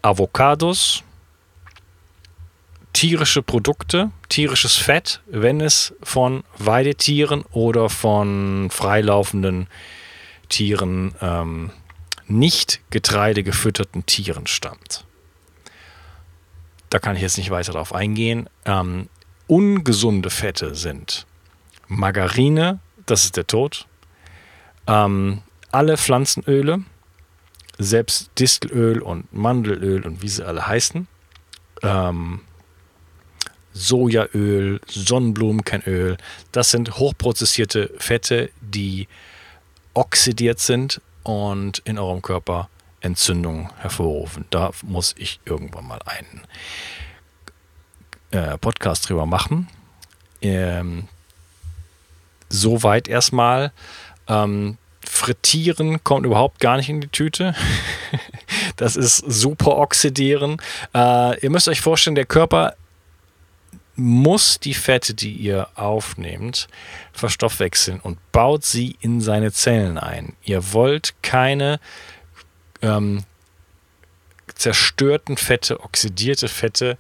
Avocados, 0.02 1.04
tierische 2.94 3.42
Produkte, 3.42 4.12
tierisches 4.30 4.78
Fett, 4.78 5.22
wenn 5.28 5.60
es 5.60 5.94
von 6.02 6.44
Weidetieren 6.58 7.44
oder 7.52 7.90
von 7.90 8.70
freilaufenden 8.72 9.68
Tieren, 10.50 11.14
ähm, 11.22 11.72
nicht 12.28 12.82
getreidegefütterten 12.92 14.06
Tieren 14.06 14.48
stammt. 14.48 15.06
Da 16.90 17.00
kann 17.00 17.16
ich 17.16 17.24
jetzt 17.24 17.38
nicht 17.38 17.50
weiter 17.50 17.74
darauf 17.74 17.94
eingehen. 17.94 18.48
Ähm, 18.66 19.10
ungesunde 19.48 20.30
Fette 20.30 20.76
sind 20.76 21.26
Margarine, 21.88 22.80
das 23.06 23.26
ist 23.26 23.36
der 23.36 23.48
Tod, 23.48 23.88
ähm, 24.88 25.42
alle 25.72 25.98
Pflanzenöle, 25.98 26.84
selbst 27.80 28.30
Distelöl 28.38 29.02
und 29.02 29.34
Mandelöl 29.34 30.06
und 30.06 30.22
wie 30.22 30.30
sie 30.30 30.46
alle 30.46 30.68
heißen, 30.68 31.08
ähm, 31.82 32.42
Sojaöl, 33.74 34.80
Sonnenblumenkernöl. 34.88 36.18
Das 36.52 36.72
sind 36.72 36.98
hochprozessierte 36.98 37.92
Fette, 37.98 38.50
die 38.62 39.08
oxidiert 39.94 40.60
sind 40.60 41.02
und 41.24 41.80
in 41.86 42.00
eurem 42.00 42.22
Körper 42.22 42.70
Entzündungen 43.02 43.70
hervorrufen. 43.80 44.46
Da 44.50 44.72
muss 44.84 45.16
ich 45.18 45.40
irgendwann 45.46 45.88
mal 45.88 46.00
einen 46.06 46.42
äh, 48.32 48.58
Podcast 48.58 49.10
drüber 49.10 49.26
machen. 49.26 49.68
Ähm, 50.42 51.08
Soweit 52.54 53.08
erstmal. 53.08 53.72
Ähm, 54.28 54.78
Frittieren 55.04 56.04
kommt 56.04 56.26
überhaupt 56.26 56.60
gar 56.60 56.78
nicht 56.78 56.88
in 56.88 57.02
die 57.02 57.10
Tüte. 57.10 57.56
Das 58.78 58.96
ist 58.96 59.18
super 59.18 59.78
oxidieren. 59.78 60.58
Äh, 60.96 61.40
ihr 61.42 61.52
müsst 61.52 61.68
euch 61.68 61.82
vorstellen, 61.82 62.16
der 62.16 62.26
Körper 62.26 62.76
muss 63.96 64.60
die 64.60 64.74
Fette, 64.74 65.14
die 65.14 65.34
ihr 65.34 65.68
aufnehmt, 65.76 66.68
verstoffwechseln 67.12 68.00
und 68.00 68.18
baut 68.32 68.66
sie 68.66 68.98
in 69.02 69.22
seine 69.22 69.52
Zellen 69.52 69.98
ein. 69.98 70.36
Ihr 70.44 70.74
wollt 70.74 71.14
keine 71.22 71.80
ähm, 72.82 73.24
zerstörten 74.56 75.38
Fette, 75.38 75.80
oxidierte 75.80 76.48
Fette 76.48 76.98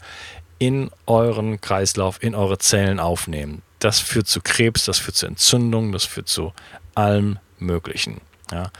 in 0.60 0.92
euren 1.08 1.60
Kreislauf, 1.60 2.22
in 2.22 2.36
eure 2.36 2.58
Zellen 2.58 3.00
aufnehmen. 3.00 3.64
Das 3.80 4.00
führt 4.00 4.28
zu 4.28 4.42
Krebs, 4.42 4.86
das 4.86 5.00
führt 5.00 5.18
zu 5.18 5.26
Entzündungen, 5.26 5.92
das 5.92 6.06
führt 6.06 6.30
zu 6.30 6.54
allem 6.96 7.40
Möglichen. 7.60 8.22
Ja, 8.52 8.72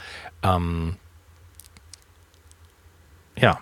ähm, 0.42 0.96
ja. 3.36 3.60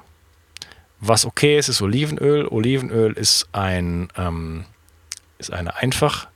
Was 1.02 1.26
okay 1.26 1.58
ist, 1.58 1.68
ist 1.68 1.82
Olivenöl. 1.82 2.46
Olivenöl 2.46 3.12
ist 3.12 3.48
ein 3.52 4.08
ähm, 4.16 4.64
ist 5.38 5.52
eine 5.52 5.74
einfach 5.76 6.28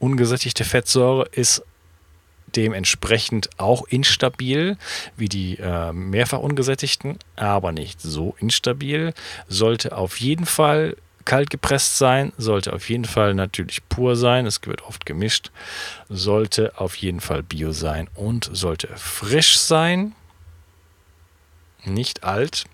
ungesättigte 0.00 0.64
Fettsäure, 0.64 1.28
ist 1.30 1.62
dementsprechend 2.56 3.48
auch 3.58 3.86
instabil 3.86 4.76
wie 5.16 5.28
die 5.28 5.56
äh, 5.58 5.92
mehrfach 5.92 6.40
ungesättigten, 6.40 7.16
aber 7.36 7.70
nicht 7.70 8.00
so 8.00 8.34
instabil. 8.40 9.14
Sollte 9.46 9.96
auf 9.96 10.18
jeden 10.18 10.46
Fall 10.46 10.96
kalt 11.24 11.50
gepresst 11.50 11.96
sein, 11.96 12.32
sollte 12.36 12.72
auf 12.72 12.88
jeden 12.90 13.04
Fall 13.04 13.34
natürlich 13.34 13.88
pur 13.88 14.16
sein, 14.16 14.46
es 14.46 14.60
wird 14.66 14.82
oft 14.82 15.06
gemischt, 15.06 15.52
sollte 16.08 16.72
auf 16.80 16.96
jeden 16.96 17.20
Fall 17.20 17.44
bio 17.44 17.70
sein 17.70 18.08
und 18.16 18.50
sollte 18.52 18.88
frisch 18.96 19.56
sein, 19.58 20.16
nicht 21.84 22.24
alt, 22.24 22.64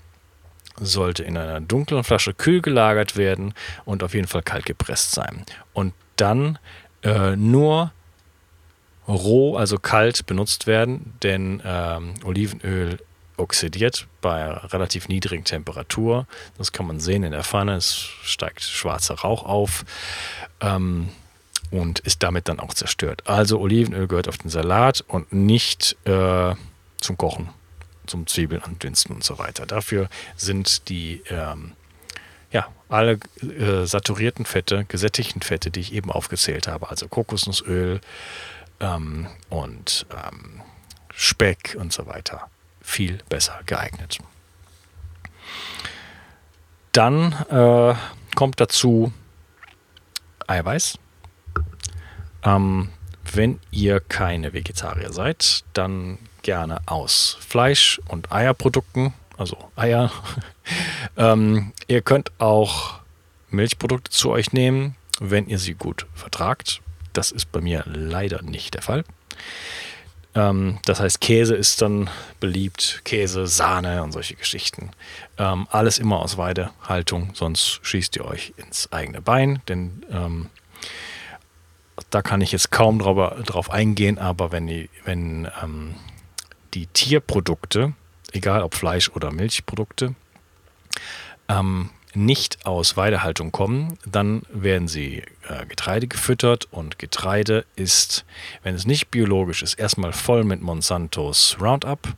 sollte 0.80 1.22
in 1.22 1.36
einer 1.36 1.60
dunklen 1.60 2.04
Flasche 2.04 2.34
kühl 2.34 2.60
gelagert 2.60 3.16
werden 3.16 3.54
und 3.84 4.02
auf 4.02 4.14
jeden 4.14 4.28
Fall 4.28 4.42
kalt 4.42 4.66
gepresst 4.66 5.12
sein. 5.12 5.44
Und 5.72 5.94
dann 6.16 6.58
äh, 7.02 7.36
nur 7.36 7.92
roh, 9.06 9.56
also 9.56 9.78
kalt 9.78 10.26
benutzt 10.26 10.66
werden, 10.66 11.14
denn 11.22 11.62
ähm, 11.64 12.14
Olivenöl 12.24 12.98
oxidiert 13.38 14.06
bei 14.20 14.50
relativ 14.50 15.08
niedrigen 15.08 15.44
Temperatur. 15.44 16.26
Das 16.58 16.72
kann 16.72 16.86
man 16.86 17.00
sehen 17.00 17.22
in 17.22 17.32
der 17.32 17.44
Pfanne. 17.44 17.76
Es 17.76 17.94
steigt 18.22 18.62
schwarzer 18.62 19.14
Rauch 19.14 19.44
auf 19.44 19.84
ähm, 20.60 21.08
und 21.70 22.00
ist 22.00 22.22
damit 22.22 22.48
dann 22.48 22.60
auch 22.60 22.74
zerstört. 22.74 23.22
Also 23.26 23.60
Olivenöl 23.60 24.08
gehört 24.08 24.28
auf 24.28 24.38
den 24.38 24.50
Salat 24.50 25.04
und 25.06 25.32
nicht 25.32 25.96
äh, 26.04 26.54
zum 26.98 27.16
Kochen, 27.16 27.48
zum 28.08 28.26
Zwiebeln 28.26 28.62
andünsten 28.62 29.14
und 29.14 29.24
so 29.24 29.38
weiter. 29.38 29.66
Dafür 29.66 30.08
sind 30.36 30.88
die 30.88 31.22
ähm, 31.28 31.72
ja, 32.50 32.66
alle 32.88 33.18
äh, 33.42 33.84
saturierten 33.86 34.46
Fette, 34.46 34.84
gesättigten 34.86 35.42
Fette, 35.42 35.70
die 35.70 35.80
ich 35.80 35.92
eben 35.92 36.10
aufgezählt 36.10 36.66
habe, 36.66 36.88
also 36.88 37.08
Kokosnussöl 37.08 38.00
ähm, 38.80 39.28
und 39.50 40.06
ähm, 40.12 40.62
Speck 41.14 41.76
und 41.78 41.92
so 41.92 42.06
weiter, 42.06 42.48
viel 42.80 43.18
besser 43.28 43.60
geeignet. 43.66 44.18
Dann 46.92 47.32
äh, 47.50 47.94
kommt 48.34 48.60
dazu 48.60 49.12
Eiweiß. 50.46 50.98
Ähm, 52.44 52.90
wenn 53.32 53.60
ihr 53.70 54.00
keine 54.00 54.52
Vegetarier 54.54 55.12
seid, 55.12 55.64
dann 55.74 56.18
gerne 56.42 56.80
aus 56.86 57.36
Fleisch- 57.40 58.00
und 58.08 58.32
Eierprodukten, 58.32 59.12
also 59.36 59.56
Eier. 59.76 60.10
ähm, 61.16 61.72
ihr 61.86 62.02
könnt 62.02 62.32
auch 62.38 63.00
Milchprodukte 63.50 64.10
zu 64.10 64.30
euch 64.30 64.52
nehmen, 64.52 64.96
wenn 65.20 65.48
ihr 65.48 65.58
sie 65.58 65.74
gut 65.74 66.06
vertragt. 66.14 66.80
Das 67.12 67.30
ist 67.30 67.50
bei 67.50 67.60
mir 67.60 67.84
leider 67.86 68.42
nicht 68.42 68.74
der 68.74 68.82
Fall. 68.82 69.04
Ähm, 70.34 70.78
das 70.84 71.00
heißt, 71.00 71.20
Käse 71.20 71.54
ist 71.54 71.82
dann 71.82 72.10
beliebt, 72.40 73.02
Käse, 73.04 73.46
Sahne 73.46 74.02
und 74.02 74.12
solche 74.12 74.36
Geschichten. 74.36 74.90
Ähm, 75.38 75.66
alles 75.70 75.98
immer 75.98 76.20
aus 76.20 76.36
Weidehaltung, 76.36 77.30
sonst 77.34 77.80
schießt 77.82 78.16
ihr 78.16 78.24
euch 78.24 78.52
ins 78.56 78.92
eigene 78.92 79.20
Bein, 79.20 79.62
denn 79.68 80.04
ähm, 80.10 80.50
da 82.10 82.22
kann 82.22 82.40
ich 82.40 82.52
jetzt 82.52 82.70
kaum 82.70 82.98
drauf, 82.98 83.42
drauf 83.44 83.70
eingehen, 83.70 84.18
aber 84.18 84.52
wenn 84.52 84.66
die, 84.66 84.88
wenn, 85.04 85.48
ähm, 85.62 85.94
die 86.74 86.86
Tierprodukte, 86.86 87.94
egal 88.32 88.62
ob 88.62 88.74
Fleisch 88.74 89.10
oder 89.10 89.30
Milchprodukte, 89.30 90.14
ähm, 91.48 91.90
nicht 92.14 92.66
aus 92.66 92.96
Weidehaltung 92.96 93.52
kommen, 93.52 93.98
dann 94.06 94.42
werden 94.50 94.88
sie 94.88 95.22
äh, 95.48 95.66
Getreide 95.66 96.06
gefüttert 96.06 96.66
und 96.70 96.98
Getreide 96.98 97.64
ist, 97.76 98.24
wenn 98.62 98.74
es 98.74 98.86
nicht 98.86 99.10
biologisch 99.10 99.62
ist, 99.62 99.74
erstmal 99.74 100.12
voll 100.12 100.44
mit 100.44 100.62
Monsantos 100.62 101.56
Roundup, 101.60 102.08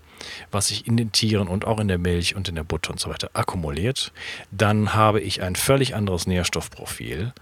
was 0.51 0.69
sich 0.69 0.87
in 0.87 0.97
den 0.97 1.13
Tieren 1.13 1.49
und 1.49 1.65
auch 1.65 1.81
in 1.81 1.89
der 1.89 1.99
Milch 1.99 2.37
und 2.37 2.49
in 2.49 2.55
der 2.55 2.65
Butter 2.65 2.93
und 2.93 3.01
so 3.01 3.11
weiter 3.11 3.31
akkumuliert. 3.35 4.13
Dann 4.51 4.95
habe 4.95 5.21
ich 5.21 5.43
ein 5.43 5.57
völlig 5.57 5.95
anderes 5.95 6.27
Nährstoffprofil. 6.27 7.33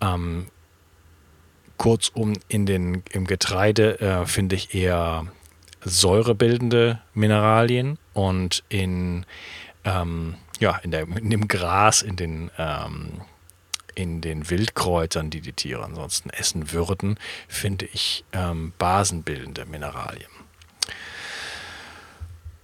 Ähm, 0.00 0.46
kurzum, 1.76 2.34
in 2.48 2.66
den, 2.66 3.02
im 3.10 3.26
Getreide 3.26 4.00
äh, 4.00 4.26
finde 4.26 4.56
ich 4.56 4.74
eher 4.74 5.26
säurebildende 5.84 7.00
Mineralien 7.14 7.98
und 8.12 8.64
in 8.68 9.26
ähm, 9.84 10.36
ja, 10.60 10.76
in, 10.78 10.90
der, 10.90 11.02
in 11.02 11.30
dem 11.30 11.48
Gras, 11.48 12.02
in 12.02 12.16
den, 12.16 12.50
ähm, 12.58 13.20
in 13.94 14.20
den 14.20 14.48
Wildkräutern, 14.50 15.30
die 15.30 15.40
die 15.40 15.52
Tiere 15.52 15.84
ansonsten 15.84 16.30
essen 16.30 16.72
würden, 16.72 17.18
finde 17.48 17.86
ich 17.86 18.24
ähm, 18.32 18.72
basenbildende 18.78 19.66
Mineralien. 19.66 20.30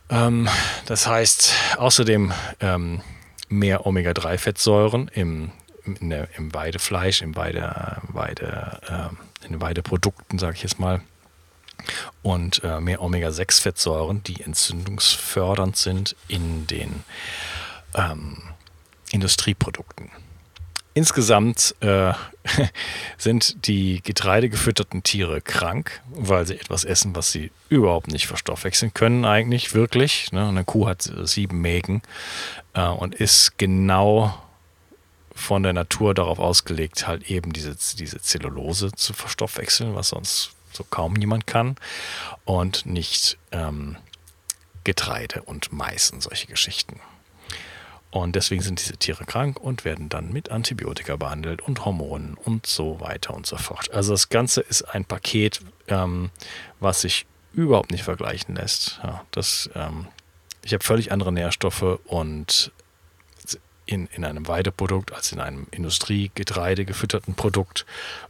Ähm, 0.09 0.49
das 0.87 1.07
heißt 1.07 1.55
außerdem 1.77 2.33
ähm, 2.61 3.01
mehr 3.49 3.87
Omega-3-Fettsäuren 3.87 5.09
im, 5.09 5.53
im 5.85 6.55
Weidefleisch, 6.55 7.23
im 7.23 7.37
Weide, 7.37 7.99
Weide, 8.09 8.81
äh, 8.89 9.45
in 9.47 9.53
den 9.53 9.61
Weideprodukten, 9.61 10.39
sage 10.39 10.57
ich 10.57 10.63
jetzt 10.63 10.79
mal 10.79 11.01
und 12.23 12.63
äh, 12.65 12.81
mehr 12.81 13.03
Omega-6-Fettsäuren, 13.03 14.23
die 14.23 14.43
entzündungsfördernd 14.43 15.77
sind 15.77 16.17
in 16.29 16.67
den 16.67 17.05
ähm, 17.95 18.39
Industrieprodukten. 19.11 20.11
Insgesamt 20.93 21.77
äh, 21.81 22.13
sind 23.17 23.67
die 23.67 24.03
getreidegefütterten 24.03 25.03
Tiere 25.03 25.41
krank, 25.41 26.01
weil 26.11 26.47
sie 26.47 26.57
etwas 26.57 26.85
essen, 26.85 27.15
was 27.15 27.31
sie 27.31 27.53
überhaupt 27.69 28.09
nicht 28.09 28.27
verstoffwechseln 28.27 28.93
können, 28.93 29.25
eigentlich 29.25 29.75
wirklich. 29.75 30.33
Ne? 30.33 30.49
Eine 30.49 30.65
Kuh 30.65 30.89
hat 30.89 31.11
sieben 31.23 31.61
Mägen 31.61 32.03
äh, 32.75 32.87
und 32.87 33.15
ist 33.15 33.57
genau 33.57 34.35
von 35.33 35.63
der 35.63 35.73
Natur 35.73 36.13
darauf 36.13 36.39
ausgelegt, 36.39 37.07
halt 37.07 37.31
eben 37.31 37.53
diese, 37.53 37.77
diese 37.97 38.21
Zellulose 38.21 38.93
zu 38.93 39.13
verstoffwechseln, 39.13 39.95
was 39.95 40.09
sonst 40.09 40.53
so 40.73 40.85
kaum 40.85 41.17
jemand 41.17 41.47
kann. 41.47 41.77
Und 42.45 42.87
nicht 42.87 43.39
ähm, 43.53 43.97
Getreide 44.85 45.43
und 45.43 45.73
Mais 45.73 46.11
und 46.11 46.23
solche 46.23 46.47
Geschichten. 46.47 47.01
Und 48.11 48.35
deswegen 48.35 48.61
sind 48.61 48.81
diese 48.81 48.97
Tiere 48.97 49.25
krank 49.25 49.61
und 49.61 49.85
werden 49.85 50.09
dann 50.09 50.33
mit 50.33 50.51
Antibiotika 50.51 51.17
behandelt 51.17 51.63
und 51.63 51.85
Hormonen 51.85 52.35
und 52.35 52.67
so 52.67 53.01
weiter 53.01 53.35
und 53.35 53.47
so 53.47 53.57
fort. 53.57 53.93
Also 53.93 54.13
das 54.13 54.29
Ganze 54.31 54.63
ist 54.63 54.83
ein 54.83 55.05
Paket, 55.05 55.61
ähm, 55.87 56.31
was 56.81 57.03
sich 57.03 57.27
überhaupt 57.53 57.93
nicht 57.93 58.03
vergleichen 58.03 58.57
lässt. 58.57 59.01
Ja, 59.05 59.25
das, 59.31 59.71
ähm, 59.75 60.09
ich 60.63 60.73
habe 60.73 60.83
völlig 60.83 61.13
andere 61.13 61.33
Nährstoffe 61.33 62.01
und 62.05 62.73
in, 63.91 64.07
in 64.13 64.25
einem 64.25 64.47
Weideprodukt 64.47 65.13
als 65.13 65.33
in 65.33 65.41
einem 65.41 65.67
Industriegetreide 65.71 66.85
gefütterten 66.85 67.35
Produkt 67.35 67.87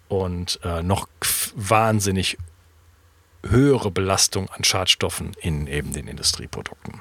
und 0.09 0.59
äh, 0.65 0.83
noch 0.83 1.09
wahnsinnig 1.55 2.39
höhere 3.47 3.91
Belastung 3.91 4.49
an 4.51 4.65
Schadstoffen 4.65 5.33
in 5.41 5.67
eben 5.67 5.93
den 5.93 6.09
Industrieprodukten. 6.09 7.01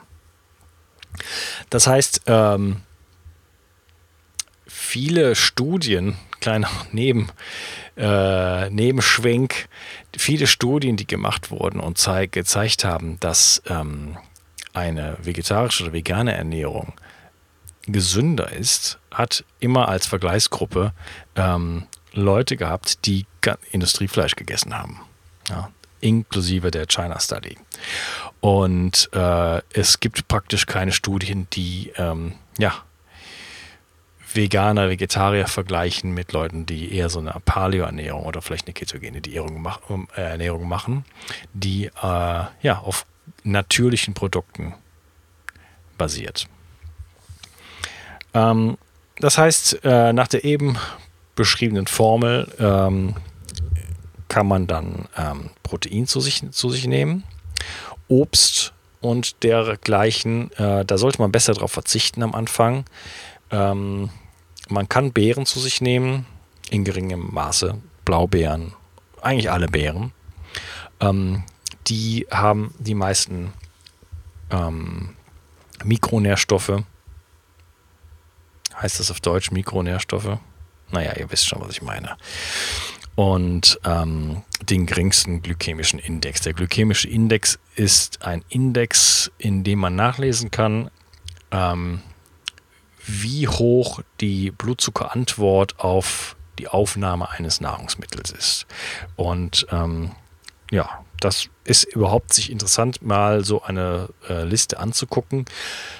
Das 1.69 1.87
heißt, 1.87 2.23
ähm, 2.27 2.81
viele 4.67 5.35
Studien, 5.35 6.17
kleiner 6.39 6.69
Neben, 6.91 7.31
äh, 7.95 8.69
Nebenschwenk, 8.69 9.69
viele 10.17 10.47
Studien, 10.47 10.97
die 10.97 11.07
gemacht 11.07 11.49
wurden 11.51 11.79
und 11.79 11.97
zeig, 11.97 12.33
gezeigt 12.33 12.83
haben, 12.83 13.19
dass 13.19 13.61
ähm, 13.67 14.17
eine 14.73 15.17
vegetarische 15.21 15.83
oder 15.83 15.93
vegane 15.93 16.33
Ernährung 16.33 16.93
gesünder 17.83 18.51
ist, 18.51 18.99
hat 19.11 19.43
immer 19.59 19.89
als 19.89 20.07
Vergleichsgruppe 20.07 20.93
ähm, 21.35 21.87
Leute 22.13 22.57
gehabt, 22.57 23.05
die 23.05 23.25
Industriefleisch 23.71 24.35
gegessen 24.35 24.77
haben. 24.77 25.01
Ja, 25.49 25.69
inklusive 26.01 26.71
der 26.71 26.87
China 26.87 27.19
Study. 27.19 27.57
Und 28.39 29.09
äh, 29.13 29.61
es 29.73 29.99
gibt 29.99 30.27
praktisch 30.27 30.65
keine 30.65 30.91
Studien, 30.91 31.47
die 31.53 31.91
ähm, 31.97 32.33
ja, 32.57 32.83
Veganer, 34.33 34.89
Vegetarier 34.89 35.47
vergleichen 35.47 36.13
mit 36.13 36.31
Leuten, 36.33 36.65
die 36.65 36.93
eher 36.93 37.09
so 37.09 37.19
eine 37.19 37.33
Paleo-Ernährung 37.43 38.25
oder 38.25 38.41
vielleicht 38.41 38.67
eine 38.67 38.73
ketogene 38.73 39.17
Ernährung, 39.17 39.61
mach, 39.61 39.79
äh, 40.15 40.21
Ernährung 40.21 40.67
machen, 40.67 41.05
die 41.53 41.85
äh, 41.85 41.91
ja 42.01 42.79
auf 42.83 43.05
natürlichen 43.43 44.13
Produkten 44.13 44.75
basiert. 45.97 46.47
Ähm, 48.33 48.77
das 49.17 49.37
heißt, 49.37 49.83
äh, 49.83 50.13
nach 50.13 50.27
der 50.27 50.43
eben 50.43 50.77
beschriebenen 51.35 51.87
Formel 51.87 52.47
ähm, 52.59 53.15
kann 54.27 54.47
man 54.47 54.67
dann 54.67 55.07
ähm, 55.17 55.49
Protein 55.63 56.07
zu 56.07 56.21
sich, 56.21 56.43
zu 56.51 56.69
sich 56.69 56.87
nehmen, 56.87 57.23
Obst 58.07 58.73
und 59.01 59.43
dergleichen. 59.43 60.51
Äh, 60.53 60.85
da 60.85 60.97
sollte 60.97 61.21
man 61.21 61.31
besser 61.31 61.53
darauf 61.53 61.71
verzichten 61.71 62.23
am 62.23 62.35
Anfang. 62.35 62.85
Ähm, 63.51 64.09
man 64.69 64.87
kann 64.87 65.11
Beeren 65.11 65.45
zu 65.45 65.59
sich 65.59 65.81
nehmen, 65.81 66.25
in 66.69 66.83
geringem 66.83 67.33
Maße. 67.33 67.75
Blaubeeren, 68.05 68.73
eigentlich 69.21 69.51
alle 69.51 69.67
Beeren. 69.67 70.11
Ähm, 70.99 71.43
die 71.87 72.27
haben 72.31 72.73
die 72.79 72.95
meisten 72.95 73.53
ähm, 74.51 75.15
Mikronährstoffe. 75.83 76.83
Heißt 78.81 78.99
das 78.99 79.11
auf 79.11 79.19
Deutsch 79.19 79.51
Mikronährstoffe? 79.51 80.37
Naja, 80.91 81.13
ihr 81.17 81.31
wisst 81.31 81.47
schon, 81.47 81.61
was 81.61 81.71
ich 81.71 81.81
meine. 81.81 82.17
Und 83.15 83.79
ähm, 83.83 84.43
den 84.61 84.85
geringsten 84.85 85.41
glykämischen 85.41 85.99
Index. 85.99 86.41
Der 86.41 86.53
glykämische 86.53 87.09
Index 87.09 87.59
ist 87.75 88.21
ein 88.21 88.43
Index, 88.49 89.31
in 89.37 89.63
dem 89.63 89.79
man 89.79 89.95
nachlesen 89.95 90.51
kann, 90.51 90.89
ähm, 91.51 92.01
wie 93.05 93.47
hoch 93.47 94.01
die 94.21 94.51
Blutzuckerantwort 94.51 95.79
auf 95.79 96.37
die 96.59 96.67
Aufnahme 96.67 97.29
eines 97.29 97.59
Nahrungsmittels 97.59 98.31
ist. 98.31 98.65
Und 99.15 99.67
ähm, 99.71 100.11
ja, 100.71 101.03
das 101.19 101.49
ist 101.63 101.83
überhaupt 101.83 102.33
sich 102.33 102.51
interessant, 102.51 103.01
mal 103.01 103.43
so 103.43 103.61
eine 103.61 104.09
äh, 104.27 104.43
Liste 104.43 104.79
anzugucken. 104.79 105.45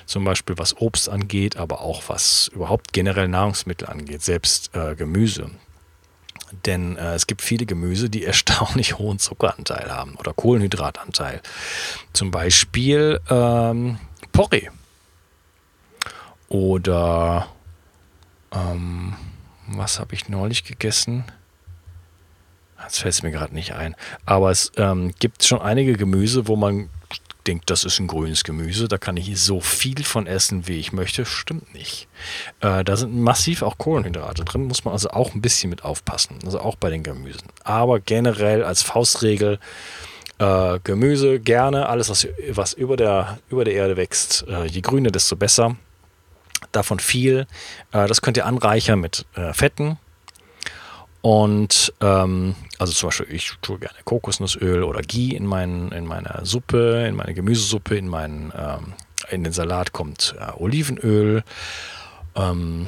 Zum 0.06 0.24
Beispiel 0.24 0.58
was 0.58 0.78
Obst 0.78 1.10
angeht, 1.10 1.58
aber 1.58 1.82
auch 1.82 2.04
was 2.08 2.50
überhaupt 2.54 2.94
generell 2.94 3.28
Nahrungsmittel 3.28 3.88
angeht, 3.88 4.22
selbst 4.22 4.76
äh, 4.76 4.96
Gemüse. 4.96 5.52
Denn 6.66 6.98
äh, 6.98 7.14
es 7.14 7.28
gibt 7.28 7.42
viele 7.42 7.66
Gemüse, 7.66 8.10
die 8.10 8.26
erstaunlich 8.26 8.98
hohen 8.98 9.20
Zuckeranteil 9.20 9.92
haben 9.92 10.16
oder 10.16 10.34
Kohlenhydratanteil. 10.34 11.42
Zum 12.14 12.32
Beispiel 12.32 13.20
ähm, 13.30 14.00
Porree. 14.32 14.70
Oder 16.48 17.48
ähm, 18.52 19.16
was 19.68 20.00
habe 20.00 20.16
ich 20.16 20.30
neulich 20.30 20.64
gegessen? 20.64 21.26
Jetzt 22.84 23.00
fällt 23.00 23.14
es 23.14 23.24
mir 23.24 23.32
gerade 23.32 23.54
nicht 23.54 23.74
ein. 23.74 23.96
Aber 24.26 24.52
es 24.52 24.72
ähm, 24.78 25.14
gibt 25.20 25.44
schon 25.44 25.62
einige 25.62 25.94
Gemüse, 25.94 26.48
wo 26.48 26.56
man 26.56 26.90
denkt, 27.48 27.70
das 27.70 27.84
ist 27.84 28.00
ein 28.00 28.08
grünes 28.08 28.44
Gemüse, 28.44 28.88
da 28.88 28.98
kann 28.98 29.18
ich 29.18 29.42
so 29.42 29.60
viel 29.60 30.04
von 30.04 30.28
essen, 30.28 30.68
wie 30.68 30.80
ich 30.80 30.92
möchte. 30.92 31.26
Stimmt 31.26 31.74
nicht. 31.74 32.08
Äh, 32.60 32.84
da 32.84 32.98
sind 32.98 33.16
massiv 33.16 33.64
auch 33.64 33.78
Kohlenhydrate 33.78 34.46
drin, 34.46 34.66
muss 34.66 34.86
man 34.86 34.94
also 34.94 35.10
auch 35.10 35.34
ein 35.34 35.42
bisschen 35.42 35.70
mit 35.70 35.84
aufpassen. 35.84 36.38
Also 36.46 36.60
auch 36.60 36.76
bei 36.76 36.90
den 36.90 37.04
Gemüsen. 37.04 37.48
Aber 37.64 38.00
generell 38.00 38.64
als 38.64 38.82
Faustregel 38.82 39.60
äh, 40.38 40.80
Gemüse 40.84 41.40
gerne, 41.40 41.90
alles, 41.90 42.10
was, 42.10 42.28
was 42.50 42.74
über, 42.74 42.98
der, 42.98 43.40
über 43.50 43.66
der 43.66 43.74
Erde 43.74 43.98
wächst, 43.98 44.46
äh, 44.48 44.66
je 44.66 44.82
grüner, 44.82 45.12
desto 45.12 45.36
besser. 45.36 45.76
Davon 46.72 47.00
viel. 47.00 47.48
Äh, 47.92 48.08
das 48.08 48.22
könnt 48.22 48.38
ihr 48.38 48.46
anreichern 48.46 49.00
mit 49.00 49.26
Fetten 49.54 49.98
und 51.22 51.94
ähm, 52.00 52.56
also 52.78 52.94
zum 52.94 53.10
Beispiel, 53.10 53.28
ich 53.34 53.54
tue 53.62 53.80
gerne 53.80 53.98
Kokosnussöl 54.06 54.84
oder 54.84 55.02
Ghee 55.02 55.36
in, 55.36 55.46
mein, 55.46 55.92
in 55.92 56.06
meine 56.06 56.42
Suppe, 56.44 57.06
in 57.08 57.16
meine 57.16 57.34
Gemüsesuppe, 57.34 57.98
in 57.98 58.08
meinen, 58.08 58.54
ähm, 58.56 58.94
in 59.30 59.44
den 59.44 59.52
Salat 59.52 59.92
kommt 59.92 60.36
äh, 60.40 60.52
Olivenöl. 60.58 61.44
Ähm, 62.36 62.88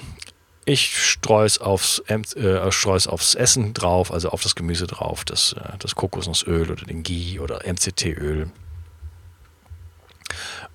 ich 0.64 0.98
streue 0.98 1.46
es 1.46 1.60
aufs, 1.60 2.02
äh, 2.08 2.58
aufs 2.58 3.36
Essen 3.36 3.74
drauf, 3.74 4.14
also 4.14 4.30
auf 4.30 4.44
das 4.44 4.56
Gemüse 4.56 4.88
drauf, 4.88 5.26
das, 5.26 5.54
äh, 5.54 5.78
das 5.80 5.96
Kokosnussöl 5.96 6.72
oder 6.72 6.86
den 6.86 7.04
Ghee 7.04 7.40
oder 7.40 7.66
MCT-Öl. 7.66 8.50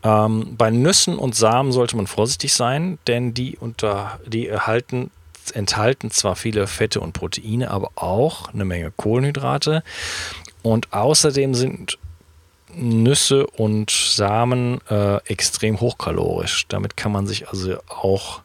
Ähm, 0.03 0.57
bei 0.59 0.71
Nüssen 0.71 1.17
und 1.17 1.35
Samen 1.35 1.73
sollte 1.73 1.97
man 1.97 2.07
vorsichtig 2.07 2.53
sein, 2.53 2.99
denn 3.07 3.33
die, 3.33 3.57
unter, 3.57 4.21
die 4.27 4.47
erhalten 4.47 5.11
enthalten 5.51 6.11
zwar 6.11 6.37
viele 6.37 6.67
Fette 6.67 7.01
und 7.01 7.13
Proteine, 7.13 7.71
aber 7.71 7.91
auch 7.97 8.53
eine 8.53 8.65
Menge 8.65 8.91
Kohlenhydrate. 8.91 9.83
Und 10.63 10.93
außerdem 10.93 11.55
sind 11.55 11.99
Nüsse 12.75 13.47
und 13.47 13.91
Samen 13.91 14.81
äh, 14.91 15.17
extrem 15.27 15.81
hochkalorisch. 15.81 16.67
Damit 16.69 16.97
kann 16.97 17.13
man 17.13 17.27
sich 17.27 17.49
also 17.49 17.79
auch, 17.89 18.43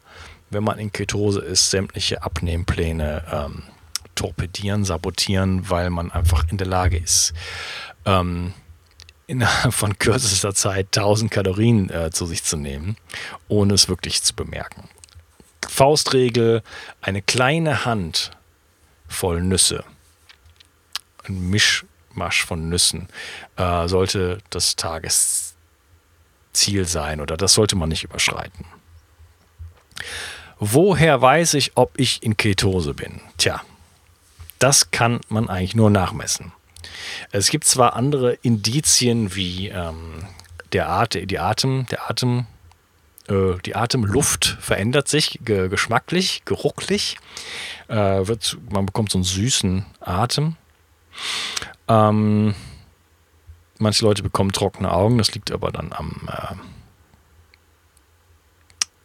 wenn 0.50 0.64
man 0.64 0.78
in 0.78 0.92
Ketose 0.92 1.40
ist, 1.40 1.70
sämtliche 1.70 2.22
Abnehmpläne 2.22 3.24
ähm, 3.30 3.62
torpedieren, 4.14 4.84
sabotieren, 4.84 5.68
weil 5.68 5.90
man 5.90 6.10
einfach 6.10 6.44
in 6.50 6.58
der 6.58 6.66
Lage 6.66 6.96
ist, 6.96 7.32
ähm, 8.04 8.52
innerhalb 9.26 9.74
von 9.74 9.98
kürzester 9.98 10.54
Zeit 10.54 10.96
1000 10.96 11.30
Kalorien 11.30 11.90
äh, 11.90 12.10
zu 12.10 12.26
sich 12.26 12.44
zu 12.44 12.56
nehmen, 12.56 12.96
ohne 13.48 13.74
es 13.74 13.88
wirklich 13.88 14.22
zu 14.22 14.34
bemerken. 14.34 14.88
Faustregel, 15.68 16.62
eine 17.00 17.22
kleine 17.22 17.84
Hand 17.84 18.30
voll 19.08 19.42
Nüsse, 19.42 19.84
ein 21.24 21.50
Mischmasch 21.50 22.44
von 22.44 22.68
Nüssen, 22.68 23.08
äh, 23.56 23.88
sollte 23.88 24.38
das 24.50 24.76
Tagesziel 24.76 25.54
sein 26.84 27.20
oder 27.20 27.36
das 27.36 27.54
sollte 27.54 27.76
man 27.76 27.88
nicht 27.88 28.04
überschreiten. 28.04 28.64
Woher 30.58 31.20
weiß 31.20 31.54
ich, 31.54 31.72
ob 31.76 31.98
ich 31.98 32.22
in 32.22 32.36
Ketose 32.36 32.94
bin? 32.94 33.20
Tja, 33.36 33.62
das 34.58 34.92
kann 34.92 35.20
man 35.28 35.48
eigentlich 35.48 35.74
nur 35.74 35.90
nachmessen. 35.90 36.52
Es 37.32 37.50
gibt 37.50 37.64
zwar 37.64 37.96
andere 37.96 38.34
Indizien 38.34 39.34
wie 39.34 39.68
ähm, 39.68 40.26
der 40.72 40.88
At 40.88 41.14
die 41.14 41.38
Atem, 41.38 41.86
der 41.90 42.08
Atem, 42.08 42.46
die 43.28 43.76
Atemluft 43.76 44.56
verändert 44.60 45.08
sich 45.08 45.38
ge 45.44 45.68
geschmacklich, 45.68 46.42
geruchlich. 46.44 47.18
Äh, 47.88 48.26
wird, 48.26 48.58
man 48.70 48.86
bekommt 48.86 49.10
so 49.10 49.18
einen 49.18 49.24
süßen 49.24 49.86
Atem. 50.00 50.56
Ähm, 51.88 52.54
manche 53.78 54.04
Leute 54.04 54.22
bekommen 54.22 54.52
trockene 54.52 54.92
Augen, 54.92 55.18
das 55.18 55.34
liegt 55.34 55.50
aber 55.52 55.70
dann 55.70 55.92
am, 55.92 56.28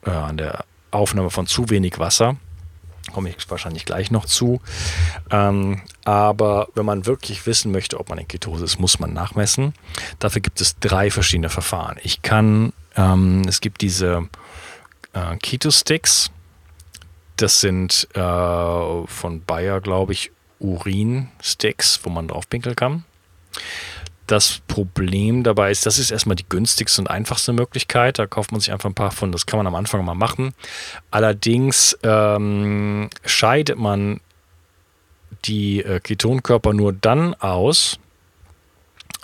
äh, 0.05 0.09
äh 0.09 0.13
an 0.13 0.37
der 0.37 0.65
Aufnahme 0.91 1.29
von 1.29 1.47
zu 1.47 1.69
wenig 1.69 1.99
Wasser. 1.99 2.37
Komme 3.13 3.29
ich 3.29 3.49
wahrscheinlich 3.49 3.85
gleich 3.85 4.11
noch 4.11 4.25
zu. 4.25 4.61
Ähm, 5.31 5.81
aber 6.03 6.67
wenn 6.75 6.85
man 6.85 7.05
wirklich 7.05 7.45
wissen 7.45 7.71
möchte, 7.71 7.99
ob 7.99 8.09
man 8.09 8.17
in 8.17 8.27
Ketose 8.27 8.65
ist, 8.65 8.79
muss 8.79 8.99
man 8.99 9.13
nachmessen. 9.13 9.73
Dafür 10.19 10.41
gibt 10.41 10.59
es 10.59 10.77
drei 10.79 11.09
verschiedene 11.09 11.49
Verfahren. 11.49 11.97
Ich 12.03 12.21
kann 12.21 12.73
ähm, 12.97 13.43
es 13.47 13.61
gibt 13.61 13.81
diese 13.81 14.27
äh, 15.13 15.37
Keto-Sticks. 15.37 16.31
Das 17.37 17.61
sind 17.61 18.07
äh, 18.15 19.07
von 19.07 19.43
Bayer, 19.45 19.79
glaube 19.79 20.13
ich, 20.13 20.31
Urin-Sticks, 20.59 21.99
wo 22.03 22.09
man 22.09 22.27
drauf 22.27 22.49
pinkeln 22.49 22.75
kann. 22.75 23.05
Das 24.25 24.59
Problem 24.67 25.43
dabei 25.43 25.71
ist, 25.71 25.85
das 25.85 25.99
ist 25.99 26.11
erstmal 26.11 26.35
die 26.35 26.49
günstigste 26.49 27.01
und 27.01 27.07
einfachste 27.07 27.53
Möglichkeit. 27.53 28.19
Da 28.19 28.27
kauft 28.27 28.51
man 28.51 28.59
sich 28.59 28.73
einfach 28.73 28.89
ein 28.89 28.95
paar 28.95 29.11
von, 29.11 29.31
das 29.31 29.45
kann 29.45 29.57
man 29.57 29.67
am 29.67 29.75
Anfang 29.75 30.03
mal 30.03 30.15
machen. 30.15 30.53
Allerdings 31.11 31.97
ähm, 32.03 33.09
scheidet 33.23 33.77
man 33.77 34.19
die 35.45 35.81
äh, 35.81 36.01
Ketonkörper 36.01 36.73
nur 36.73 36.91
dann 36.91 37.35
aus, 37.35 37.99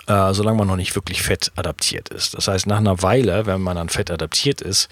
äh, 0.06 0.32
solange 0.32 0.58
man 0.58 0.68
noch 0.68 0.76
nicht 0.76 0.94
wirklich 0.94 1.22
fett 1.22 1.52
adaptiert 1.56 2.08
ist. 2.08 2.34
Das 2.34 2.48
heißt, 2.48 2.66
nach 2.66 2.78
einer 2.78 3.02
Weile, 3.02 3.46
wenn 3.46 3.60
man 3.60 3.78
an 3.78 3.88
Fett 3.88 4.10
adaptiert 4.10 4.60
ist, 4.60 4.88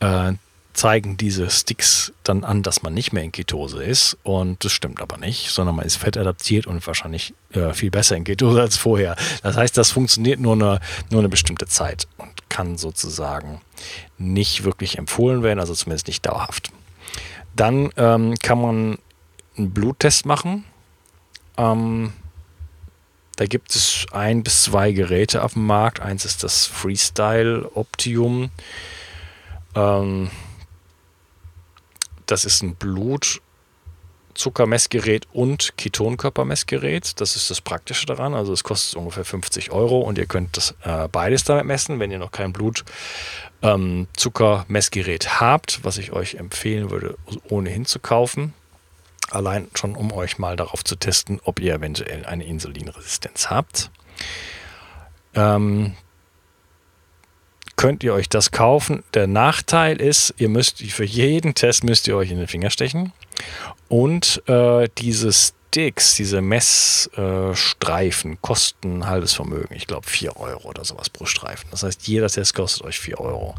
äh, 0.00 0.32
zeigen 0.74 1.16
diese 1.16 1.48
Sticks 1.50 2.12
dann 2.24 2.44
an, 2.44 2.62
dass 2.62 2.82
man 2.82 2.92
nicht 2.92 3.12
mehr 3.12 3.22
in 3.22 3.32
Ketose 3.32 3.82
ist. 3.82 4.18
Und 4.22 4.64
das 4.64 4.72
stimmt 4.72 5.00
aber 5.00 5.16
nicht, 5.16 5.50
sondern 5.50 5.76
man 5.76 5.86
ist 5.86 5.96
fett 5.96 6.16
adaptiert 6.16 6.66
und 6.66 6.86
wahrscheinlich 6.86 7.32
äh, 7.52 7.72
viel 7.72 7.90
besser 7.90 8.16
in 8.16 8.24
Ketose 8.24 8.60
als 8.60 8.76
vorher. 8.76 9.16
Das 9.42 9.56
heißt, 9.56 9.76
das 9.78 9.92
funktioniert 9.92 10.40
nur 10.40 10.54
eine, 10.54 10.80
nur 11.10 11.20
eine 11.20 11.28
bestimmte 11.28 11.66
Zeit 11.66 12.08
und 12.18 12.50
kann 12.50 12.76
sozusagen 12.76 13.60
nicht 14.18 14.64
wirklich 14.64 14.98
empfohlen 14.98 15.42
werden, 15.42 15.60
also 15.60 15.74
zumindest 15.74 16.08
nicht 16.08 16.26
dauerhaft. 16.26 16.70
Dann 17.56 17.90
ähm, 17.96 18.34
kann 18.42 18.60
man 18.60 18.98
einen 19.56 19.70
Bluttest 19.70 20.26
machen. 20.26 20.64
Ähm, 21.56 22.12
Da 23.36 23.46
gibt 23.46 23.74
es 23.74 24.06
ein 24.12 24.44
bis 24.44 24.64
zwei 24.64 24.92
Geräte 24.92 25.42
auf 25.42 25.54
dem 25.54 25.66
Markt. 25.66 26.00
Eins 26.00 26.24
ist 26.24 26.44
das 26.44 26.66
Freestyle 26.66 27.68
Optium. 27.74 28.50
Ähm, 29.74 30.30
das 32.26 32.44
ist 32.44 32.62
ein 32.62 32.76
Blutzuckermessgerät 32.76 35.26
und 35.32 35.76
Ketonkörpermessgerät. 35.76 37.20
Das 37.20 37.34
ist 37.34 37.50
das 37.50 37.60
Praktische 37.60 38.06
daran. 38.06 38.34
Also 38.34 38.52
es 38.52 38.62
kostet 38.62 38.94
ungefähr 38.96 39.24
50 39.24 39.72
Euro 39.72 39.98
und 40.00 40.16
ihr 40.16 40.26
könnt 40.26 40.56
das 40.56 40.76
äh, 40.82 41.08
beides 41.08 41.42
damit 41.44 41.66
messen, 41.66 41.98
wenn 41.98 42.12
ihr 42.12 42.18
noch 42.18 42.30
kein 42.30 42.52
Blutzuckermessgerät 42.52 45.24
ähm, 45.24 45.40
habt, 45.40 45.84
was 45.84 45.98
ich 45.98 46.12
euch 46.12 46.36
empfehlen 46.36 46.90
würde, 46.90 47.18
ohnehin 47.48 47.84
zu 47.84 47.98
kaufen. 47.98 48.54
Allein 49.30 49.68
schon, 49.74 49.96
um 49.96 50.12
euch 50.12 50.38
mal 50.38 50.56
darauf 50.56 50.84
zu 50.84 50.96
testen, 50.96 51.40
ob 51.44 51.60
ihr 51.60 51.74
eventuell 51.74 52.26
eine 52.26 52.44
Insulinresistenz 52.44 53.50
habt. 53.50 53.90
Ähm, 55.34 55.94
könnt 57.76 58.04
ihr 58.04 58.14
euch 58.14 58.28
das 58.28 58.50
kaufen. 58.50 59.02
Der 59.14 59.26
Nachteil 59.26 60.00
ist, 60.00 60.34
ihr 60.38 60.48
müsst 60.48 60.82
für 60.82 61.04
jeden 61.04 61.54
Test 61.54 61.84
müsst 61.84 62.06
ihr 62.06 62.16
euch 62.16 62.30
in 62.30 62.38
den 62.38 62.46
Finger 62.48 62.70
stechen. 62.70 63.12
Und 63.88 64.42
äh, 64.48 64.88
diese 64.98 65.32
Sticks, 65.32 66.14
diese 66.14 66.40
Messstreifen 66.40 68.32
äh, 68.34 68.38
kosten 68.40 68.98
ein 68.98 69.06
halbes 69.06 69.32
Vermögen. 69.32 69.74
Ich 69.74 69.86
glaube 69.86 70.06
4 70.08 70.36
Euro 70.36 70.68
oder 70.68 70.84
sowas 70.84 71.10
pro 71.10 71.26
Streifen. 71.26 71.68
Das 71.70 71.82
heißt, 71.82 72.06
jeder 72.06 72.28
Test 72.28 72.54
kostet 72.54 72.84
euch 72.84 73.00
4 73.00 73.20
Euro. 73.20 73.54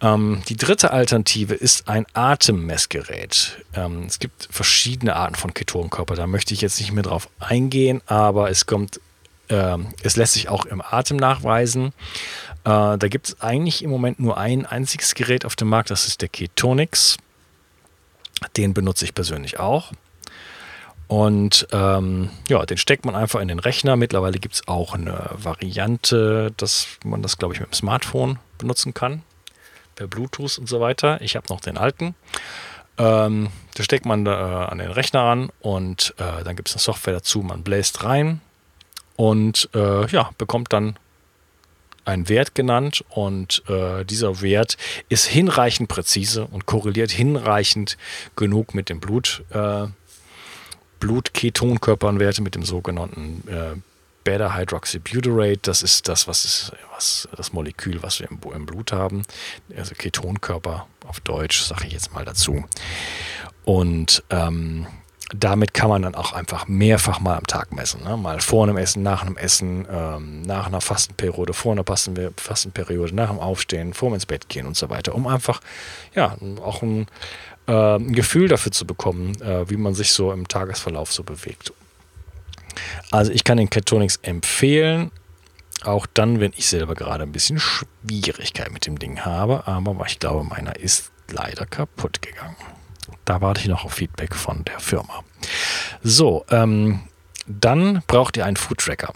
Ähm, 0.00 0.42
die 0.48 0.56
dritte 0.56 0.90
Alternative 0.90 1.54
ist 1.54 1.88
ein 1.88 2.06
Atemmessgerät. 2.12 3.64
Ähm, 3.74 4.04
es 4.06 4.18
gibt 4.18 4.48
verschiedene 4.50 5.16
Arten 5.16 5.34
von 5.34 5.54
Ketonkörper. 5.54 6.14
Da 6.14 6.26
möchte 6.26 6.54
ich 6.54 6.60
jetzt 6.60 6.78
nicht 6.80 6.92
mehr 6.92 7.02
drauf 7.02 7.28
eingehen, 7.38 8.02
aber 8.06 8.50
es 8.50 8.66
kommt, 8.66 9.00
äh, 9.48 9.78
es 10.02 10.16
lässt 10.16 10.34
sich 10.34 10.48
auch 10.48 10.66
im 10.66 10.82
Atem 10.82 11.16
nachweisen. 11.16 11.88
Äh, 12.64 12.98
da 12.98 13.08
gibt 13.08 13.28
es 13.28 13.40
eigentlich 13.40 13.82
im 13.82 13.90
Moment 13.90 14.20
nur 14.20 14.36
ein 14.36 14.66
einziges 14.66 15.14
Gerät 15.14 15.44
auf 15.44 15.56
dem 15.56 15.68
Markt, 15.68 15.90
das 15.90 16.06
ist 16.06 16.20
der 16.20 16.28
Ketonix. 16.28 17.16
Den 18.56 18.74
benutze 18.74 19.06
ich 19.06 19.14
persönlich 19.14 19.58
auch. 19.58 19.92
Und 21.08 21.68
ähm, 21.72 22.30
ja, 22.48 22.66
den 22.66 22.76
steckt 22.76 23.06
man 23.06 23.14
einfach 23.14 23.40
in 23.40 23.48
den 23.48 23.60
Rechner. 23.60 23.96
Mittlerweile 23.96 24.38
gibt 24.38 24.56
es 24.56 24.68
auch 24.68 24.92
eine 24.92 25.30
Variante, 25.32 26.52
dass 26.56 26.88
man 27.04 27.22
das, 27.22 27.38
glaube 27.38 27.54
ich, 27.54 27.60
mit 27.60 27.70
dem 27.70 27.74
Smartphone 27.74 28.38
benutzen 28.58 28.92
kann 28.92 29.22
per 29.96 30.06
Bluetooth 30.06 30.58
und 30.58 30.68
so 30.68 30.80
weiter. 30.80 31.20
Ich 31.20 31.34
habe 31.34 31.46
noch 31.48 31.60
den 31.60 31.76
alten. 31.76 32.14
Ähm, 32.98 33.48
da 33.74 33.82
steckt 33.82 34.06
man 34.06 34.24
äh, 34.26 34.30
an 34.30 34.78
den 34.78 34.90
Rechner 34.90 35.22
an 35.22 35.50
und 35.60 36.14
äh, 36.18 36.44
dann 36.44 36.56
gibt 36.56 36.68
es 36.68 36.74
eine 36.76 36.80
Software 36.80 37.14
dazu. 37.14 37.40
Man 37.40 37.62
bläst 37.62 38.04
rein 38.04 38.40
und 39.16 39.68
äh, 39.74 40.06
ja, 40.06 40.30
bekommt 40.38 40.72
dann 40.72 40.98
einen 42.04 42.28
Wert 42.28 42.54
genannt 42.54 43.04
und 43.10 43.64
äh, 43.68 44.04
dieser 44.04 44.40
Wert 44.40 44.76
ist 45.08 45.26
hinreichend 45.26 45.88
präzise 45.88 46.46
und 46.46 46.64
korreliert 46.64 47.10
hinreichend 47.10 47.98
genug 48.36 48.74
mit 48.74 48.88
dem 48.88 49.00
Blut, 49.00 49.42
äh, 49.50 49.88
Blutketonkörpernwerte, 51.00 52.42
mit 52.42 52.54
dem 52.54 52.62
sogenannten 52.62 53.42
äh, 53.48 53.74
Beta-Hydroxybutyrate, 54.26 55.60
das 55.62 55.82
ist 55.84 56.08
das, 56.08 56.26
was, 56.26 56.44
ist, 56.44 56.72
was 56.92 57.28
das 57.36 57.52
Molekül, 57.52 58.02
was 58.02 58.18
wir 58.18 58.28
im, 58.28 58.40
im 58.52 58.66
Blut 58.66 58.92
haben, 58.92 59.22
also 59.76 59.94
Ketonkörper 59.94 60.88
auf 61.06 61.20
Deutsch, 61.20 61.62
sage 61.62 61.86
ich 61.86 61.92
jetzt 61.92 62.12
mal 62.12 62.24
dazu. 62.24 62.64
Und 63.64 64.24
ähm, 64.30 64.88
damit 65.34 65.74
kann 65.74 65.88
man 65.88 66.02
dann 66.02 66.16
auch 66.16 66.32
einfach 66.32 66.66
mehrfach 66.66 67.20
mal 67.20 67.36
am 67.36 67.46
Tag 67.46 67.72
messen. 67.72 68.02
Ne? 68.02 68.16
Mal 68.16 68.40
vor 68.40 68.64
einem 68.64 68.76
Essen, 68.76 69.04
nach 69.04 69.22
einem 69.22 69.36
Essen, 69.36 69.86
ähm, 69.88 70.42
nach 70.42 70.66
einer 70.66 70.80
Fastenperiode, 70.80 71.52
vor 71.52 71.72
einer 71.72 71.84
Fastenperiode, 71.84 73.14
nach 73.14 73.30
dem 73.30 73.38
Aufstehen, 73.38 73.94
vor 73.94 74.10
dem 74.10 74.14
ins 74.14 74.26
Bett 74.26 74.48
gehen 74.48 74.66
und 74.66 74.76
so 74.76 74.90
weiter, 74.90 75.14
um 75.14 75.28
einfach 75.28 75.60
ja 76.16 76.36
auch 76.62 76.82
ein, 76.82 77.06
äh, 77.68 77.72
ein 77.72 78.12
Gefühl 78.12 78.48
dafür 78.48 78.72
zu 78.72 78.86
bekommen, 78.86 79.40
äh, 79.40 79.70
wie 79.70 79.76
man 79.76 79.94
sich 79.94 80.12
so 80.12 80.32
im 80.32 80.48
Tagesverlauf 80.48 81.12
so 81.12 81.22
bewegt. 81.22 81.72
Also 83.10 83.32
ich 83.32 83.44
kann 83.44 83.58
den 83.58 83.70
Catonix 83.70 84.18
empfehlen, 84.22 85.10
auch 85.84 86.06
dann, 86.12 86.40
wenn 86.40 86.52
ich 86.56 86.68
selber 86.68 86.94
gerade 86.94 87.22
ein 87.22 87.32
bisschen 87.32 87.58
Schwierigkeit 87.58 88.72
mit 88.72 88.86
dem 88.86 88.98
Ding 88.98 89.20
habe, 89.20 89.66
aber 89.66 90.06
ich 90.06 90.18
glaube, 90.18 90.44
meiner 90.44 90.76
ist 90.76 91.10
leider 91.30 91.66
kaputt 91.66 92.22
gegangen. 92.22 92.56
Da 93.24 93.40
warte 93.40 93.60
ich 93.60 93.68
noch 93.68 93.84
auf 93.84 93.94
Feedback 93.94 94.34
von 94.34 94.64
der 94.64 94.80
Firma. 94.80 95.24
So, 96.02 96.44
ähm, 96.50 97.00
dann 97.46 98.02
braucht 98.06 98.36
ihr 98.36 98.44
einen 98.44 98.56
Food 98.56 98.78
Tracker. 98.78 99.12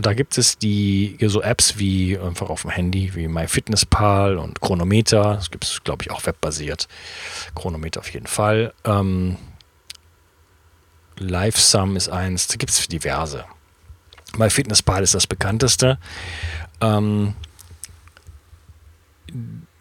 Da 0.00 0.14
gibt 0.14 0.38
es 0.38 0.58
die 0.58 1.18
so 1.20 1.42
Apps 1.42 1.78
wie 1.78 2.16
einfach 2.16 2.50
auf 2.50 2.62
dem 2.62 2.70
Handy, 2.70 3.14
wie 3.16 3.26
MyFitnessPal 3.26 4.38
und 4.38 4.60
Chronometer. 4.60 5.34
Das 5.34 5.50
gibt 5.50 5.64
es, 5.64 5.82
glaube 5.82 6.04
ich, 6.04 6.10
auch 6.12 6.24
webbasiert. 6.24 6.86
Chronometer 7.56 8.00
auf 8.00 8.12
jeden 8.12 8.28
Fall. 8.28 8.72
Ähm, 8.84 9.36
LiveSum 11.18 11.96
ist 11.96 12.08
eins, 12.08 12.46
da 12.46 12.56
gibt 12.56 12.70
es 12.70 12.86
diverse. 12.88 13.44
MyFitnessPal 14.36 15.02
ist 15.02 15.14
das 15.14 15.26
bekannteste. 15.26 15.98
Ähm, 16.80 17.34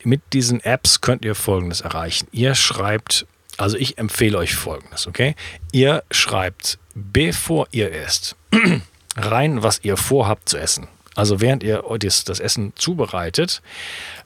mit 0.03 0.21
diesen 0.33 0.61
Apps 0.61 1.01
könnt 1.01 1.25
ihr 1.25 1.35
Folgendes 1.35 1.81
erreichen. 1.81 2.27
Ihr 2.31 2.55
schreibt, 2.55 3.25
also 3.57 3.77
ich 3.77 3.97
empfehle 3.97 4.37
euch 4.37 4.55
Folgendes, 4.55 5.07
okay? 5.07 5.35
Ihr 5.71 6.03
schreibt, 6.11 6.79
bevor 6.95 7.67
ihr 7.71 7.91
esst, 7.91 8.35
rein, 9.15 9.63
was 9.63 9.83
ihr 9.83 9.97
vorhabt 9.97 10.49
zu 10.49 10.57
essen. 10.57 10.87
Also 11.15 11.41
während 11.41 11.63
ihr 11.63 11.83
das, 11.99 12.23
das 12.23 12.39
Essen 12.39 12.73
zubereitet, 12.75 13.61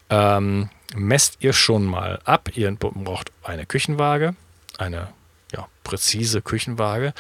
ähm, 0.10 0.70
messt 0.94 1.38
ihr 1.40 1.54
schon 1.54 1.86
mal 1.86 2.20
ab. 2.26 2.50
Ihr 2.56 2.70
braucht 2.76 3.32
eine 3.44 3.66
Küchenwaage, 3.66 4.36
eine 4.78 5.08
ja, 5.52 5.68
präzise 5.84 6.42
Küchenwaage 6.42 7.14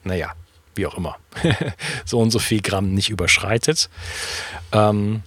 naja, 0.05 0.33
wie 0.75 0.87
auch 0.87 0.97
immer, 0.97 1.17
so 2.05 2.21
und 2.21 2.31
so 2.31 2.39
viel 2.39 2.61
Gramm 2.61 2.93
nicht 2.93 3.11
überschreitet. 3.11 3.89
Ähm, 4.73 5.23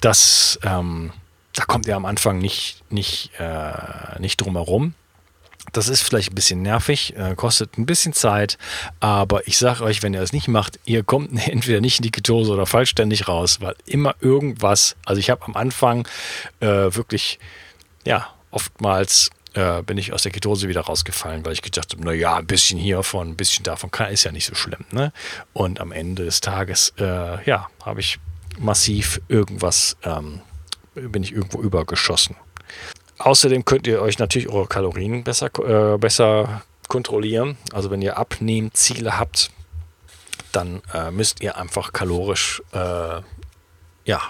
das, 0.00 0.58
ähm, 0.62 1.12
da 1.54 1.64
kommt 1.64 1.86
ihr 1.86 1.96
am 1.96 2.04
Anfang 2.04 2.38
nicht, 2.38 2.82
nicht, 2.90 3.30
äh, 3.38 4.20
nicht 4.20 4.36
drum 4.38 4.54
herum. 4.54 4.94
Das 5.72 5.88
ist 5.88 6.02
vielleicht 6.02 6.32
ein 6.32 6.34
bisschen 6.34 6.62
nervig, 6.62 7.14
äh, 7.16 7.34
kostet 7.34 7.76
ein 7.76 7.84
bisschen 7.84 8.14
Zeit, 8.14 8.56
aber 9.00 9.46
ich 9.46 9.58
sage 9.58 9.84
euch, 9.84 10.02
wenn 10.02 10.14
ihr 10.14 10.20
das 10.20 10.32
nicht 10.32 10.48
macht, 10.48 10.80
ihr 10.84 11.02
kommt 11.02 11.30
entweder 11.48 11.80
nicht 11.80 11.98
in 11.98 12.04
die 12.04 12.10
Ketose 12.10 12.52
oder 12.52 12.64
vollständig 12.64 13.28
raus, 13.28 13.60
weil 13.60 13.74
immer 13.84 14.14
irgendwas, 14.20 14.96
also 15.04 15.18
ich 15.18 15.30
habe 15.30 15.44
am 15.44 15.56
Anfang 15.56 16.08
äh, 16.60 16.66
wirklich, 16.66 17.38
ja, 18.06 18.28
oftmals 18.50 19.30
äh, 19.54 19.82
bin 19.82 19.98
ich 19.98 20.12
aus 20.12 20.22
der 20.22 20.32
Ketose 20.32 20.68
wieder 20.68 20.82
rausgefallen, 20.82 21.44
weil 21.44 21.52
ich 21.52 21.62
gedacht 21.62 21.92
habe, 21.92 22.04
naja, 22.04 22.36
ein 22.36 22.46
bisschen 22.46 22.78
hiervon, 22.78 23.30
ein 23.30 23.36
bisschen 23.36 23.64
davon 23.64 23.90
kann, 23.90 24.12
ist 24.12 24.24
ja 24.24 24.32
nicht 24.32 24.46
so 24.46 24.54
schlimm. 24.54 24.84
Ne? 24.90 25.12
Und 25.52 25.80
am 25.80 25.92
Ende 25.92 26.24
des 26.24 26.40
Tages, 26.40 26.94
äh, 26.98 27.44
ja, 27.44 27.68
habe 27.84 28.00
ich 28.00 28.18
massiv 28.58 29.20
irgendwas, 29.28 29.96
ähm, 30.02 30.40
bin 30.94 31.22
ich 31.22 31.32
irgendwo 31.32 31.60
übergeschossen. 31.60 32.36
Außerdem 33.18 33.64
könnt 33.64 33.86
ihr 33.86 34.00
euch 34.00 34.18
natürlich 34.18 34.48
eure 34.48 34.66
Kalorien 34.66 35.24
besser, 35.24 35.50
äh, 35.58 35.98
besser 35.98 36.62
kontrollieren. 36.88 37.56
Also 37.72 37.90
wenn 37.90 38.02
ihr 38.02 38.16
Abnehmziele 38.16 39.18
habt, 39.18 39.50
dann 40.52 40.82
äh, 40.94 41.10
müsst 41.10 41.40
ihr 41.42 41.56
einfach 41.56 41.92
kalorisch 41.92 42.62
äh, 42.72 43.20
ja, 44.04 44.22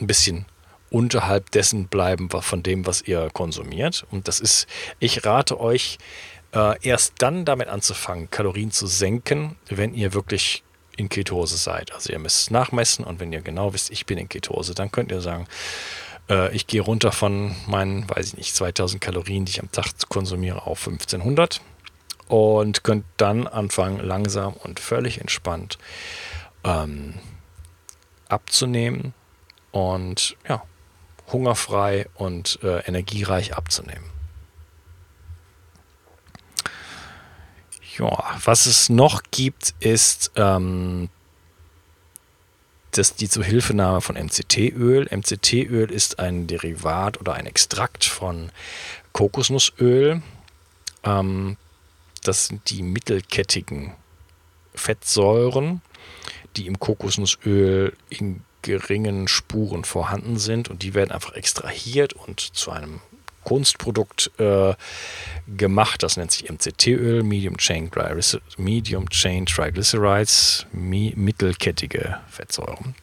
ein 0.00 0.06
bisschen 0.06 0.46
unterhalb 0.90 1.50
dessen 1.50 1.88
bleiben 1.88 2.30
von 2.30 2.62
dem, 2.62 2.86
was 2.86 3.02
ihr 3.02 3.28
konsumiert. 3.32 4.06
Und 4.10 4.28
das 4.28 4.40
ist, 4.40 4.66
ich 5.00 5.24
rate 5.24 5.60
euch, 5.60 5.98
äh, 6.54 6.80
erst 6.86 7.14
dann 7.18 7.44
damit 7.44 7.68
anzufangen, 7.68 8.30
Kalorien 8.30 8.70
zu 8.70 8.86
senken, 8.86 9.56
wenn 9.68 9.94
ihr 9.94 10.14
wirklich 10.14 10.62
in 10.98 11.08
Ketose 11.08 11.56
seid. 11.56 11.92
Also 11.92 12.12
ihr 12.12 12.18
müsst 12.18 12.40
es 12.40 12.50
nachmessen 12.50 13.04
und 13.04 13.20
wenn 13.20 13.32
ihr 13.32 13.40
genau 13.40 13.72
wisst, 13.72 13.90
ich 13.90 14.04
bin 14.04 14.18
in 14.18 14.28
Ketose, 14.28 14.74
dann 14.74 14.90
könnt 14.90 15.12
ihr 15.12 15.20
sagen, 15.20 15.46
äh, 16.28 16.54
ich 16.54 16.66
gehe 16.66 16.80
runter 16.80 17.12
von 17.12 17.54
meinen, 17.66 18.08
weiß 18.08 18.28
ich 18.28 18.36
nicht, 18.36 18.54
2000 18.54 19.00
Kalorien, 19.00 19.44
die 19.44 19.50
ich 19.50 19.62
am 19.62 19.70
Tag 19.70 19.86
konsumiere, 20.08 20.66
auf 20.66 20.86
1500 20.86 21.60
und 22.26 22.84
könnt 22.84 23.04
dann 23.16 23.46
anfangen, 23.46 24.00
langsam 24.00 24.52
und 24.54 24.80
völlig 24.80 25.20
entspannt 25.20 25.78
ähm, 26.64 27.14
abzunehmen 28.28 29.14
und 29.70 30.36
ja, 30.48 30.62
hungerfrei 31.32 32.06
und 32.14 32.58
äh, 32.62 32.80
energiereich 32.86 33.56
abzunehmen. 33.56 34.17
Ja, 37.98 38.36
was 38.44 38.66
es 38.66 38.88
noch 38.88 39.22
gibt, 39.30 39.74
ist 39.80 40.30
ähm, 40.36 41.08
das, 42.92 43.14
die 43.14 43.28
Zuhilfenahme 43.28 44.00
von 44.00 44.16
MCT-Öl. 44.16 45.08
MCT-Öl 45.10 45.90
ist 45.90 46.20
ein 46.20 46.46
Derivat 46.46 47.20
oder 47.20 47.34
ein 47.34 47.46
Extrakt 47.46 48.04
von 48.04 48.50
Kokosnussöl. 49.12 50.22
Ähm, 51.02 51.56
das 52.22 52.46
sind 52.46 52.70
die 52.70 52.82
mittelkettigen 52.82 53.94
Fettsäuren, 54.74 55.82
die 56.56 56.66
im 56.66 56.78
Kokosnussöl 56.78 57.96
in 58.10 58.44
geringen 58.62 59.28
Spuren 59.28 59.84
vorhanden 59.84 60.38
sind 60.38 60.68
und 60.68 60.82
die 60.82 60.94
werden 60.94 61.10
einfach 61.10 61.34
extrahiert 61.34 62.12
und 62.12 62.40
zu 62.40 62.70
einem 62.70 63.00
Kunstprodukt 63.48 64.30
äh, 64.38 64.74
gemacht. 65.56 66.02
Das 66.02 66.18
nennt 66.18 66.32
sich 66.32 66.50
MCT-Öl, 66.50 67.22
Medium 67.22 67.56
Chain, 67.56 67.90
Medium 68.58 69.08
Chain 69.08 69.46
Triglycerides, 69.46 70.66
mittelkettige 70.72 72.18
Fettsäuren. 72.28 72.94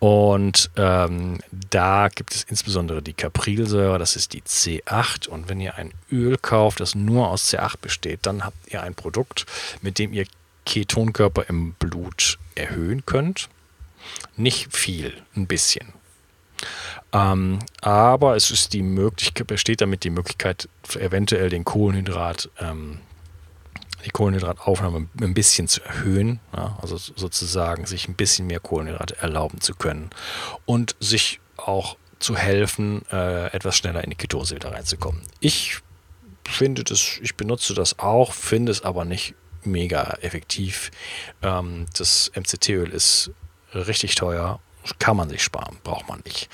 Und 0.00 0.68
ähm, 0.76 1.38
da 1.70 2.08
gibt 2.12 2.34
es 2.34 2.42
insbesondere 2.42 3.02
die 3.02 3.12
Caprilsäure, 3.12 4.00
das 4.00 4.16
ist 4.16 4.32
die 4.32 4.42
C8. 4.42 5.28
Und 5.28 5.48
wenn 5.48 5.60
ihr 5.60 5.76
ein 5.76 5.92
Öl 6.10 6.38
kauft, 6.38 6.80
das 6.80 6.96
nur 6.96 7.28
aus 7.28 7.48
C8 7.54 7.74
besteht, 7.80 8.26
dann 8.26 8.44
habt 8.44 8.72
ihr 8.72 8.82
ein 8.82 8.96
Produkt, 8.96 9.46
mit 9.80 10.00
dem 10.00 10.12
ihr 10.12 10.26
Ketonkörper 10.66 11.48
im 11.48 11.74
Blut 11.74 12.40
erhöhen 12.56 13.06
könnt. 13.06 13.48
Nicht 14.36 14.76
viel, 14.76 15.22
ein 15.36 15.46
bisschen. 15.46 15.92
Ähm, 17.12 17.60
aber 17.80 18.36
es 18.36 18.50
ist 18.50 18.72
die 18.72 18.82
Möglichkeit, 18.82 19.46
besteht 19.46 19.80
damit 19.80 20.04
die 20.04 20.10
Möglichkeit, 20.10 20.68
eventuell 20.98 21.48
den 21.50 21.64
Kohlenhydrat, 21.64 22.50
ähm, 22.60 23.00
die 24.04 24.10
Kohlenhydrataufnahme 24.10 25.08
ein 25.20 25.34
bisschen 25.34 25.68
zu 25.68 25.82
erhöhen, 25.82 26.40
ja, 26.56 26.78
also 26.80 26.96
sozusagen 26.96 27.86
sich 27.86 28.08
ein 28.08 28.14
bisschen 28.14 28.46
mehr 28.46 28.60
Kohlenhydrate 28.60 29.16
erlauben 29.18 29.60
zu 29.60 29.74
können 29.74 30.10
und 30.66 30.96
sich 31.00 31.40
auch 31.56 31.96
zu 32.18 32.36
helfen, 32.36 33.02
äh, 33.10 33.46
etwas 33.52 33.76
schneller 33.76 34.04
in 34.04 34.10
die 34.10 34.16
Ketose 34.16 34.54
wieder 34.54 34.72
reinzukommen. 34.72 35.22
Ich 35.40 35.78
finde 36.46 36.84
das, 36.84 37.18
ich 37.22 37.36
benutze 37.36 37.74
das 37.74 37.98
auch, 37.98 38.32
finde 38.32 38.72
es 38.72 38.82
aber 38.82 39.04
nicht 39.04 39.34
mega 39.64 40.18
effektiv. 40.22 40.90
Ähm, 41.42 41.86
das 41.96 42.30
MCT-Öl 42.34 42.90
ist 42.90 43.30
richtig 43.74 44.14
teuer 44.14 44.60
kann 44.98 45.16
man 45.16 45.28
sich 45.28 45.42
sparen, 45.42 45.76
braucht 45.84 46.08
man 46.08 46.20
nicht. 46.24 46.48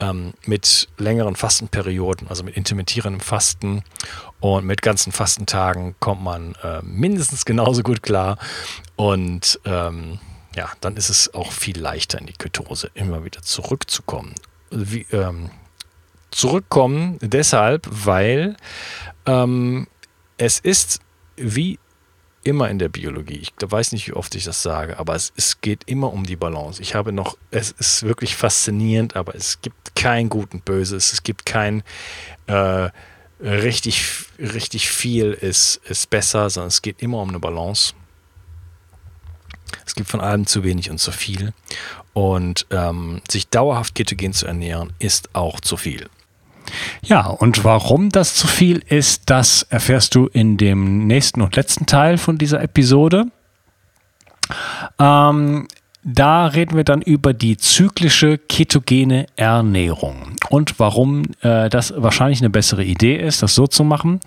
Ähm, 0.00 0.34
mit 0.44 0.88
längeren 0.98 1.36
Fastenperioden, 1.36 2.28
also 2.28 2.44
mit 2.44 2.56
intermittierendem 2.56 3.20
Fasten 3.20 3.82
und 4.40 4.66
mit 4.66 4.82
ganzen 4.82 5.12
Fastentagen 5.12 5.94
kommt 6.00 6.22
man 6.22 6.54
äh, 6.62 6.82
mindestens 6.82 7.44
genauso 7.44 7.82
gut 7.82 8.02
klar. 8.02 8.38
Und 8.96 9.60
ähm, 9.64 10.18
ja, 10.54 10.70
dann 10.80 10.96
ist 10.96 11.08
es 11.08 11.32
auch 11.34 11.52
viel 11.52 11.78
leichter 11.78 12.18
in 12.18 12.26
die 12.26 12.32
Ketose 12.32 12.90
immer 12.94 13.24
wieder 13.24 13.42
zurückzukommen. 13.42 14.34
Wie, 14.70 15.06
ähm, 15.12 15.50
zurückkommen 16.30 17.18
deshalb, 17.20 17.86
weil 17.90 18.56
ähm, 19.26 19.86
es 20.38 20.58
ist 20.58 21.00
wie 21.36 21.78
immer 22.46 22.70
in 22.70 22.78
der 22.78 22.88
Biologie. 22.88 23.40
Ich 23.42 23.52
weiß 23.58 23.92
nicht, 23.92 24.06
wie 24.08 24.12
oft 24.12 24.34
ich 24.36 24.44
das 24.44 24.62
sage, 24.62 24.98
aber 24.98 25.14
es, 25.14 25.32
es 25.36 25.60
geht 25.60 25.82
immer 25.86 26.12
um 26.12 26.24
die 26.24 26.36
Balance. 26.36 26.80
Ich 26.80 26.94
habe 26.94 27.12
noch, 27.12 27.36
es 27.50 27.72
ist 27.72 28.04
wirklich 28.04 28.36
faszinierend, 28.36 29.16
aber 29.16 29.34
es 29.34 29.60
gibt 29.60 29.96
kein 29.96 30.28
Gut 30.28 30.54
und 30.54 30.64
Böses. 30.64 31.12
Es 31.12 31.22
gibt 31.24 31.44
kein 31.44 31.82
äh, 32.46 32.90
richtig, 33.40 34.04
richtig 34.38 34.88
viel 34.88 35.32
ist, 35.32 35.80
ist 35.88 36.08
besser, 36.08 36.48
sondern 36.48 36.68
es 36.68 36.82
geht 36.82 37.02
immer 37.02 37.20
um 37.20 37.30
eine 37.30 37.40
Balance. 37.40 37.94
Es 39.84 39.94
gibt 39.94 40.08
von 40.08 40.20
allem 40.20 40.46
zu 40.46 40.62
wenig 40.62 40.90
und 40.90 40.98
zu 40.98 41.10
viel. 41.10 41.52
Und 42.12 42.66
ähm, 42.70 43.20
sich 43.28 43.48
dauerhaft 43.48 43.94
ketogen 43.94 44.32
zu 44.32 44.46
ernähren, 44.46 44.92
ist 45.00 45.34
auch 45.34 45.60
zu 45.60 45.76
viel. 45.76 46.08
Ja, 47.02 47.26
und 47.26 47.64
warum 47.64 48.10
das 48.10 48.34
zu 48.34 48.46
viel 48.46 48.82
ist, 48.88 49.22
das 49.26 49.62
erfährst 49.62 50.14
du 50.14 50.26
in 50.26 50.56
dem 50.56 51.06
nächsten 51.06 51.42
und 51.42 51.56
letzten 51.56 51.86
Teil 51.86 52.18
von 52.18 52.38
dieser 52.38 52.62
Episode. 52.62 53.26
Ähm, 54.98 55.66
da 56.08 56.46
reden 56.46 56.76
wir 56.76 56.84
dann 56.84 57.02
über 57.02 57.34
die 57.34 57.56
zyklische 57.56 58.38
ketogene 58.38 59.26
Ernährung 59.34 60.36
und 60.50 60.78
warum 60.78 61.24
äh, 61.40 61.68
das 61.68 61.92
wahrscheinlich 61.96 62.40
eine 62.40 62.50
bessere 62.50 62.84
Idee 62.84 63.16
ist, 63.16 63.42
das 63.42 63.56
so 63.56 63.66
zu 63.66 63.82
machen. 63.82 64.20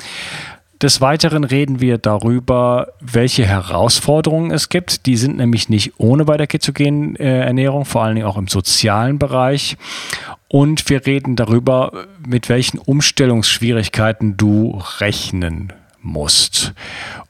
Des 0.82 1.02
Weiteren 1.02 1.43
reden 1.43 1.82
wir 1.82 1.97
darüber, 1.97 2.88
welche 3.02 3.45
Herausforderungen 3.45 4.52
es 4.52 4.69
gibt. 4.69 5.06
Die 5.06 5.17
sind 5.17 5.36
nämlich 5.38 5.67
nicht 5.67 5.93
ohne 5.97 6.23
bei 6.23 6.38
der 6.38 6.47
ketogenen 6.47 7.17
äh, 7.17 7.45
Ernährung, 7.45 7.84
vor 7.84 8.04
allen 8.04 8.15
Dingen 8.15 8.28
auch 8.28 8.38
im 8.38 8.47
sozialen 8.47 9.19
Bereich. 9.19 9.78
Und 10.49 10.89
wir 10.89 11.05
reden 11.05 11.35
darüber, 11.35 12.07
mit 12.25 12.49
welchen 12.49 12.79
Umstellungsschwierigkeiten 12.79 14.35
du 14.35 14.81
rechnen 14.99 15.71
musst. 16.01 16.73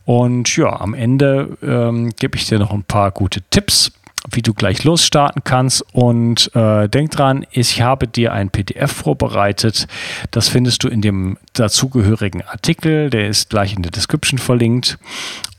Und 0.05 0.55
ja, 0.55 0.79
am 0.79 0.93
Ende 0.93 1.57
ähm, 1.61 2.11
gebe 2.17 2.37
ich 2.37 2.47
dir 2.47 2.59
noch 2.59 2.71
ein 2.71 2.83
paar 2.83 3.11
gute 3.11 3.41
Tipps 3.49 3.91
wie 4.31 4.41
du 4.41 4.53
gleich 4.53 4.83
losstarten 4.83 5.43
kannst. 5.43 5.83
Und 5.93 6.53
äh, 6.55 6.89
denk 6.89 7.11
dran, 7.11 7.45
ich 7.51 7.81
habe 7.81 8.07
dir 8.07 8.33
ein 8.33 8.49
PDF 8.49 8.91
vorbereitet. 8.91 9.87
Das 10.31 10.49
findest 10.49 10.83
du 10.83 10.87
in 10.87 11.01
dem 11.01 11.37
dazugehörigen 11.53 12.43
Artikel. 12.43 13.09
Der 13.09 13.27
ist 13.27 13.49
gleich 13.49 13.73
in 13.75 13.81
der 13.81 13.91
Description 13.91 14.37
verlinkt. 14.37 14.97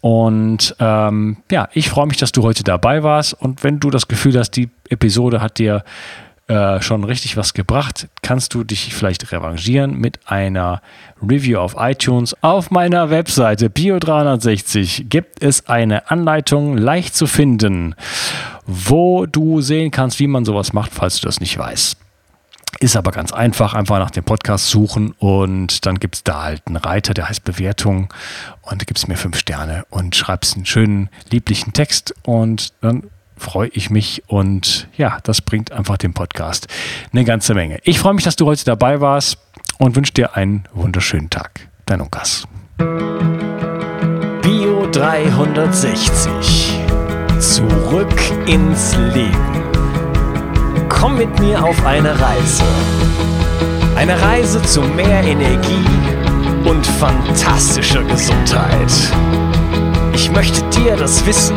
Und 0.00 0.76
ähm, 0.78 1.38
ja, 1.50 1.68
ich 1.72 1.88
freue 1.88 2.06
mich, 2.06 2.18
dass 2.18 2.32
du 2.32 2.42
heute 2.42 2.64
dabei 2.64 3.02
warst. 3.02 3.34
Und 3.34 3.64
wenn 3.64 3.80
du 3.80 3.90
das 3.90 4.08
Gefühl 4.08 4.38
hast, 4.38 4.52
die 4.52 4.68
Episode 4.88 5.40
hat 5.40 5.58
dir 5.58 5.84
äh, 6.50 6.82
schon 6.82 7.04
richtig 7.04 7.36
was 7.36 7.54
gebracht, 7.54 8.08
kannst 8.22 8.54
du 8.54 8.64
dich 8.64 8.92
vielleicht 8.92 9.30
revanchieren 9.30 9.96
mit 9.96 10.18
einer 10.26 10.82
Review 11.22 11.60
auf 11.60 11.76
iTunes. 11.78 12.34
Auf 12.42 12.72
meiner 12.72 13.08
Webseite 13.08 13.68
Bio360 13.68 15.04
gibt 15.08 15.44
es 15.44 15.68
eine 15.68 16.10
Anleitung 16.10 16.76
leicht 16.76 17.14
zu 17.14 17.28
finden, 17.28 17.94
wo 18.66 19.26
du 19.26 19.60
sehen 19.60 19.92
kannst, 19.92 20.18
wie 20.18 20.26
man 20.26 20.44
sowas 20.44 20.72
macht, 20.72 20.92
falls 20.92 21.20
du 21.20 21.26
das 21.28 21.38
nicht 21.38 21.56
weißt. 21.56 21.96
Ist 22.80 22.96
aber 22.96 23.12
ganz 23.12 23.30
einfach, 23.32 23.74
einfach 23.74 24.00
nach 24.00 24.10
dem 24.10 24.24
Podcast 24.24 24.70
suchen 24.70 25.14
und 25.18 25.86
dann 25.86 26.00
gibt 26.00 26.16
es 26.16 26.24
da 26.24 26.42
halt 26.42 26.62
einen 26.66 26.76
Reiter, 26.76 27.14
der 27.14 27.28
heißt 27.28 27.44
Bewertung 27.44 28.12
und 28.62 28.84
gibt 28.88 28.98
es 28.98 29.06
mir 29.06 29.16
fünf 29.16 29.38
Sterne 29.38 29.84
und 29.90 30.16
schreibst 30.16 30.56
einen 30.56 30.66
schönen, 30.66 31.10
lieblichen 31.30 31.72
Text 31.72 32.12
und 32.24 32.72
dann 32.80 33.04
freue 33.40 33.68
ich 33.68 33.90
mich 33.90 34.22
und 34.26 34.88
ja, 34.96 35.18
das 35.22 35.40
bringt 35.40 35.72
einfach 35.72 35.96
dem 35.96 36.14
Podcast 36.14 36.68
eine 37.12 37.24
ganze 37.24 37.54
Menge. 37.54 37.78
Ich 37.84 37.98
freue 37.98 38.14
mich, 38.14 38.24
dass 38.24 38.36
du 38.36 38.46
heute 38.46 38.64
dabei 38.64 39.00
warst 39.00 39.38
und 39.78 39.96
wünsche 39.96 40.12
dir 40.12 40.36
einen 40.36 40.64
wunderschönen 40.72 41.30
Tag. 41.30 41.68
Dein 41.86 42.00
Unkas. 42.00 42.46
Bio 44.42 44.86
360. 44.92 46.78
Zurück 47.40 48.14
ins 48.46 48.96
Leben. 49.14 49.62
Komm 50.88 51.16
mit 51.16 51.38
mir 51.40 51.64
auf 51.64 51.84
eine 51.86 52.10
Reise. 52.20 52.64
Eine 53.96 54.20
Reise 54.20 54.60
zu 54.62 54.82
mehr 54.82 55.22
Energie 55.22 55.84
und 56.64 56.86
fantastischer 56.86 58.04
Gesundheit. 58.04 58.92
Ich 60.14 60.30
möchte 60.30 60.62
dir 60.70 60.96
das 60.96 61.24
Wissen 61.26 61.56